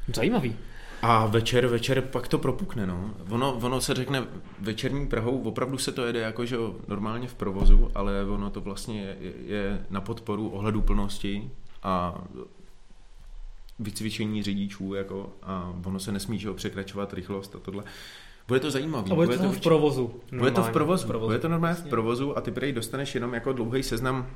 [0.09, 0.14] Mm-hmm.
[0.14, 0.57] Zajímavý.
[1.03, 3.11] A večer, večer pak to propukne, no.
[3.30, 4.24] Ono, ono se řekne
[4.61, 6.57] večerní Prahou, opravdu se to jede jako, že
[6.88, 11.51] normálně v provozu, ale ono to vlastně je, je na podporu ohledu plnosti
[11.82, 12.24] a
[13.78, 17.84] vycvičení řidičů, jako, a ono se nesmí, že překračovat rychlost a tohle.
[18.49, 19.11] Bude to zajímavé.
[19.11, 20.20] A bude, bude to, to v provozu.
[20.38, 21.05] Bude to v provozu.
[21.05, 21.28] V provozu.
[21.28, 24.26] Bude to normálně v provozu a ty prej dostaneš jenom jako dlouhý seznam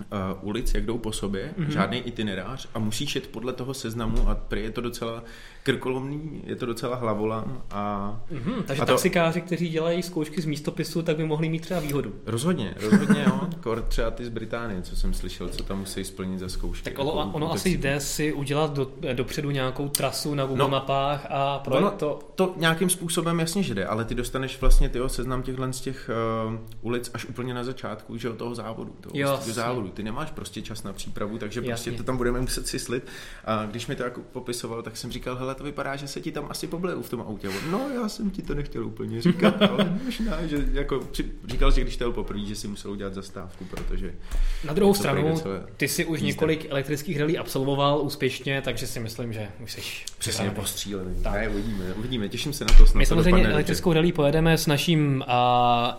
[0.00, 1.68] uh, ulic, jak jdou po sobě, mm-hmm.
[1.68, 5.22] žádný itinerář a musíš jet podle toho seznamu a prý je to docela
[5.62, 7.62] krkolomný, je to docela hlavolam.
[7.70, 11.62] A, mm-hmm, takže a to, taxikáři, kteří dělají zkoušky z místopisu, tak by mohli mít
[11.62, 12.14] třeba výhodu.
[12.26, 13.40] Rozhodně, rozhodně jo.
[13.62, 16.84] Kor třeba ty z Británie, co jsem slyšel, co tam musí splnit za zkoušky.
[16.84, 20.68] Tak ono, jako, ono asi jde si udělat do, dopředu nějakou trasu na Google no,
[20.68, 22.18] mapách a projekt ono, to...
[22.34, 26.10] To nějakým způsobem jasně že jde, ale ty dostaneš vlastně tyho seznam těchhle z těch
[26.48, 29.85] uh, ulic až úplně na začátku, že od toho závodu, toho jo, závodu.
[29.90, 31.70] Ty nemáš prostě čas na přípravu, takže jasně.
[31.72, 33.06] prostě to tam budeme muset syslit.
[33.44, 36.32] A když mi to jako popisoval, tak jsem říkal, hele, to vypadá, že se ti
[36.32, 37.48] tam asi pobleju v tom autě.
[37.70, 41.80] No, já jsem ti to nechtěl úplně říkat, ale možná, že jako při, říkal, že
[41.80, 44.14] když to poprvé, že si musel udělat zastávku, protože...
[44.64, 45.42] Na druhou stranu,
[45.76, 49.80] ty si už několik elektrických relí absolvoval úspěšně, takže si myslím, že už jsi
[50.18, 51.22] Přesně postřílený.
[51.22, 51.34] Tak.
[51.34, 52.84] Ne, uvidíme, uvidíme, těším se na to.
[52.94, 55.34] My samozřejmě elektrickou rally pojedeme s naším uh,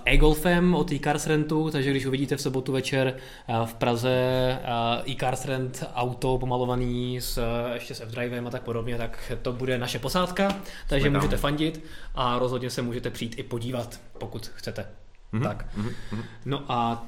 [0.05, 3.15] e-golfem od e-cars rentu, takže když uvidíte v sobotu večer
[3.49, 8.61] uh, v Praze uh, e-cars rent auto pomalovaný s, uh, ještě s F-drivem a tak
[8.61, 10.55] podobně, tak to bude naše posádka,
[10.89, 11.39] takže Jsme můžete tam.
[11.41, 11.83] fandit
[12.15, 14.85] a rozhodně se můžete přijít i podívat, pokud chcete.
[15.33, 15.43] Mm-hmm.
[15.43, 15.65] Tak.
[15.77, 16.23] Mm-hmm.
[16.45, 17.05] No a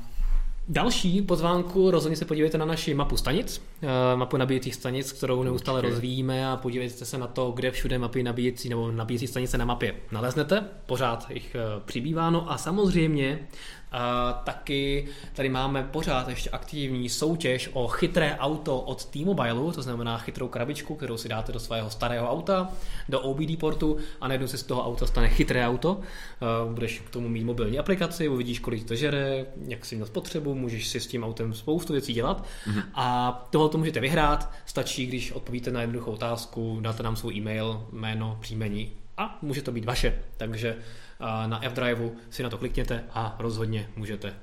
[0.71, 5.79] Další pozvánku, rozhodně se podívejte na naši mapu stanic, eh, mapu nabíjecích stanic, kterou neustále
[5.79, 5.91] Určitě.
[5.93, 9.95] rozvíjíme a podívejte se na to, kde všude mapy nabíjecí nebo nabíjecí stanice na mapě
[10.11, 10.63] naleznete.
[10.85, 13.39] Pořád jich eh, přibýváno a samozřejmě
[13.91, 20.17] a taky tady máme pořád ještě aktivní soutěž o chytré auto od T-Mobile, to znamená
[20.17, 22.71] chytrou krabičku, kterou si dáte do svého starého auta,
[23.09, 25.99] do OBD portu a najednou se z toho auta stane chytré auto.
[26.73, 30.87] Budeš k tomu mít mobilní aplikaci, uvidíš, kolik to žere, jak si měl spotřebu, můžeš
[30.87, 32.45] si s tím autem spoustu věcí dělat.
[32.67, 32.83] Mm-hmm.
[32.93, 37.87] A tohle to můžete vyhrát, stačí, když odpovíte na jednoduchou otázku, dáte nám svůj e-mail,
[37.91, 40.19] jméno, příjmení a může to být vaše.
[40.37, 40.75] Takže
[41.47, 44.33] na F-Driveu si na to klikněte a rozhodně můžete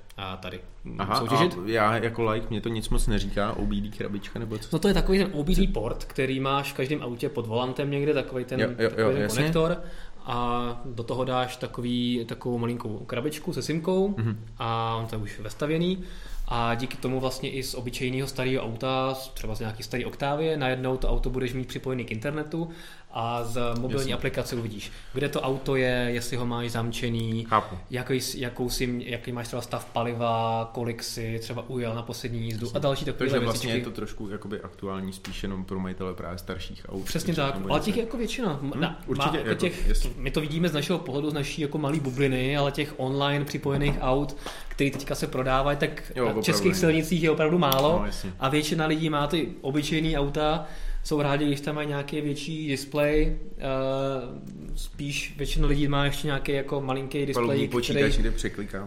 [0.41, 0.61] tady
[0.99, 1.55] Aha, soutěžit.
[1.55, 4.69] A já jako like, mě to nic moc neříká, OBD krabička nebo co?
[4.73, 8.15] No to je takový ten OBD port, který máš v každém autě pod volantem někde,
[8.15, 9.83] takový ten, jo, jo, takový jo, ten konektor
[10.27, 14.37] a do toho dáš takový, takovou malinkou krabičku se simkou mm-hmm.
[14.59, 16.05] a on to je už vestavěný
[16.49, 20.97] a díky tomu vlastně i z obyčejného starého auta, třeba z nějaký starý Octavie, najednou
[20.97, 22.71] to auto budeš mít připojený k internetu
[23.19, 24.15] a z mobilní Jasně.
[24.15, 27.79] aplikace uvidíš, kde to auto je, jestli ho máš zamčený, Chápu.
[27.91, 32.71] jaký, jakou si, jaký máš třeba stav paliva, kolik si třeba ujel na poslední jízdu
[32.75, 36.39] a další takové Takže vlastně je to trošku jakoby aktuální spíš jenom pro majitele právě
[36.39, 37.05] starších aut.
[37.05, 38.53] Přesně tak, ale těch je jako většina.
[38.53, 41.63] Hmm, na, určitě, má, jako těch, jako, my to vidíme z našeho pohledu, z naší
[41.63, 44.37] jako malý bubliny, ale těch online připojených aut,
[44.69, 48.87] které teďka se prodávají, tak jo, na českých silnicích je opravdu málo no, a většina
[48.87, 50.67] lidí má ty obyčejné auta,
[51.07, 53.37] jsou rádi, když tam mají nějaký větší display.
[53.57, 58.13] Uh, spíš většina lidí má ještě nějaký jako malinký display, který,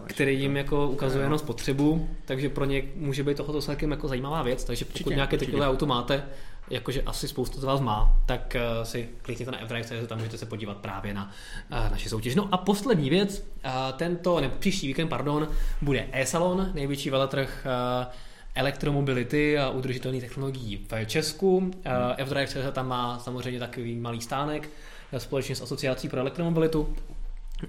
[0.07, 4.43] který jim jako ukazuje jenom spotřebu, takže pro ně může být tohoto celkem jako zajímavá
[4.43, 6.23] věc, takže pokud určitě, nějaké takové auto máte,
[6.69, 10.45] jakože asi spoustu z vás má, tak uh, si klikněte na f tam můžete se
[10.45, 11.31] podívat právě na
[11.71, 12.35] uh, naši soutěž.
[12.35, 15.47] No a poslední věc, uh, tento, ne, příští víkend, pardon,
[15.81, 21.59] bude e-salon, největší veletrh uh, elektromobility a udržitelných technologií v Česku.
[21.59, 21.73] Hmm.
[22.17, 24.69] F-Drive tam má samozřejmě takový malý stánek
[25.11, 26.95] eh, společně s Asociací pro elektromobilitu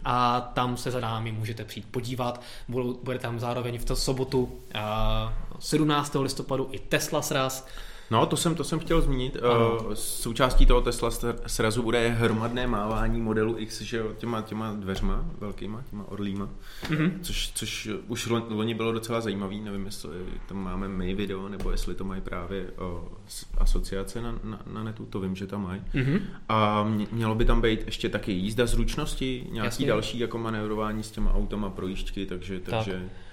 [0.04, 2.42] a tam se za námi můžete přijít podívat.
[3.02, 4.60] Bude tam zároveň v sobotu
[5.58, 6.16] 17.
[6.16, 7.66] Eh, listopadu i Tesla sraz,
[8.10, 9.36] No, to jsem, to jsem chtěl zmínit.
[9.42, 9.80] Ano.
[9.94, 11.10] Součástí toho Tesla
[11.46, 16.48] srazu bude hromadné mávání modelu X, že jo, těma, těma dveřma velkýma, těma orlíma,
[16.88, 17.12] mm-hmm.
[17.22, 20.10] což, což už loni bylo docela zajímavý, nevím, jestli
[20.48, 23.08] tam máme my video, nebo jestli to mají právě o,
[23.58, 25.82] asociace na, na, na netu, to vím, že tam mají.
[25.94, 26.20] Mm-hmm.
[26.48, 29.86] A mělo by tam být ještě taky jízda zručnosti, nějaký Jasně.
[29.86, 33.29] další jako manévrování s těma autama, projížďky, takže, takže tak.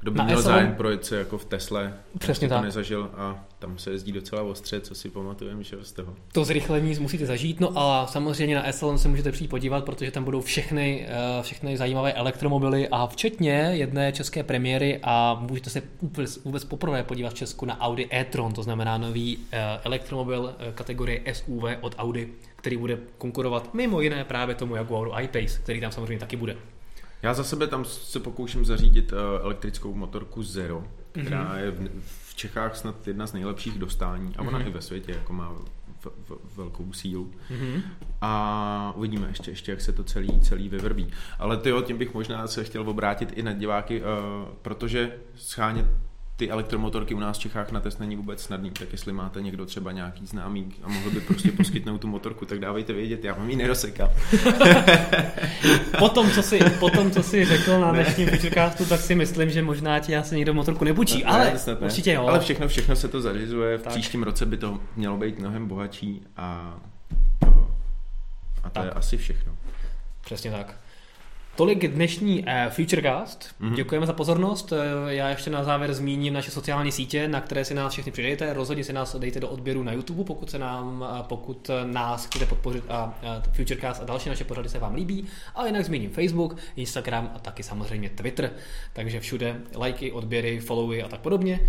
[0.00, 2.58] Kdo by na měl zájem projet se jako v Tesle, Přesně tak.
[2.58, 6.14] to nezažil a tam se jezdí docela ostře, co si pamatujeme, že z toho.
[6.32, 10.24] To zrychlení musíte zažít, no a samozřejmě na Esalon se můžete přijít podívat, protože tam
[10.24, 16.44] budou všechny, eh, všechny zajímavé elektromobily a včetně jedné české premiéry a můžete se vůbec,
[16.44, 21.20] vůbec poprvé podívat v Česku na Audi e-tron, to znamená nový eh, elektromobil eh, kategorie
[21.32, 26.18] SUV od Audi, který bude konkurovat mimo jiné právě tomu Jaguaru I-Pace, který tam samozřejmě
[26.18, 26.56] taky bude.
[27.22, 29.12] Já za sebe tam se pokouším zařídit
[29.42, 31.58] elektrickou motorku Zero, která mm-hmm.
[31.58, 34.66] je v Čechách snad jedna z nejlepších dostání a ona mm-hmm.
[34.66, 35.52] i ve světě jako má
[36.00, 37.32] v, v, velkou sílu.
[37.50, 37.82] Mm-hmm.
[38.20, 41.08] A uvidíme ještě, ještě, jak se to celý, celý vyvrbí.
[41.38, 44.06] Ale tyjo, tím bych možná se chtěl obrátit i na diváky, uh,
[44.62, 45.86] protože schánět
[46.40, 49.66] ty elektromotorky u nás v Čechách na test není vůbec snadný, tak jestli máte někdo
[49.66, 53.50] třeba nějaký známý a mohl by prostě poskytnout tu motorku, tak dávejte vědět, já mám
[53.50, 54.12] ji nerosekal.
[55.98, 59.98] potom, co si, potom, co jsi řekl na dnešním Futurecastu, tak si myslím, že možná
[59.98, 62.26] ti asi někdo motorku nebučí, ne, ale ne, určitě jo.
[62.26, 63.92] Ale všechno, všechno se to zařizuje, v tak.
[63.92, 66.76] příštím roce by to mělo být mnohem bohatší a,
[68.62, 68.84] a to tak.
[68.84, 69.52] je asi všechno.
[70.24, 70.76] Přesně tak.
[71.60, 73.54] Tolik dnešní uh, Futurecast.
[73.60, 73.74] Mm-hmm.
[73.74, 74.72] Děkujeme za pozornost.
[74.72, 78.52] Uh, já ještě na závěr zmíním naše sociální sítě, na které si nás všechny přidejte.
[78.52, 82.46] Rozhodně si nás dejte do odběru na YouTube, pokud se nám, uh, pokud nás chcete
[82.46, 85.26] podpořit a uh, Futurecast a další naše pořady se vám líbí.
[85.54, 88.50] A jinak zmíním Facebook, Instagram a taky samozřejmě Twitter.
[88.92, 91.60] Takže všude lajky, odběry, followy a tak podobně.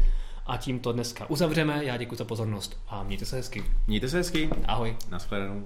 [0.46, 1.86] A tím to dneska uzavřeme.
[1.86, 3.64] Já děkuji za pozornost a mějte se hezky.
[3.88, 4.50] Mějte se hezky.
[4.66, 4.96] Ahoj.
[5.10, 5.66] Naschledanou.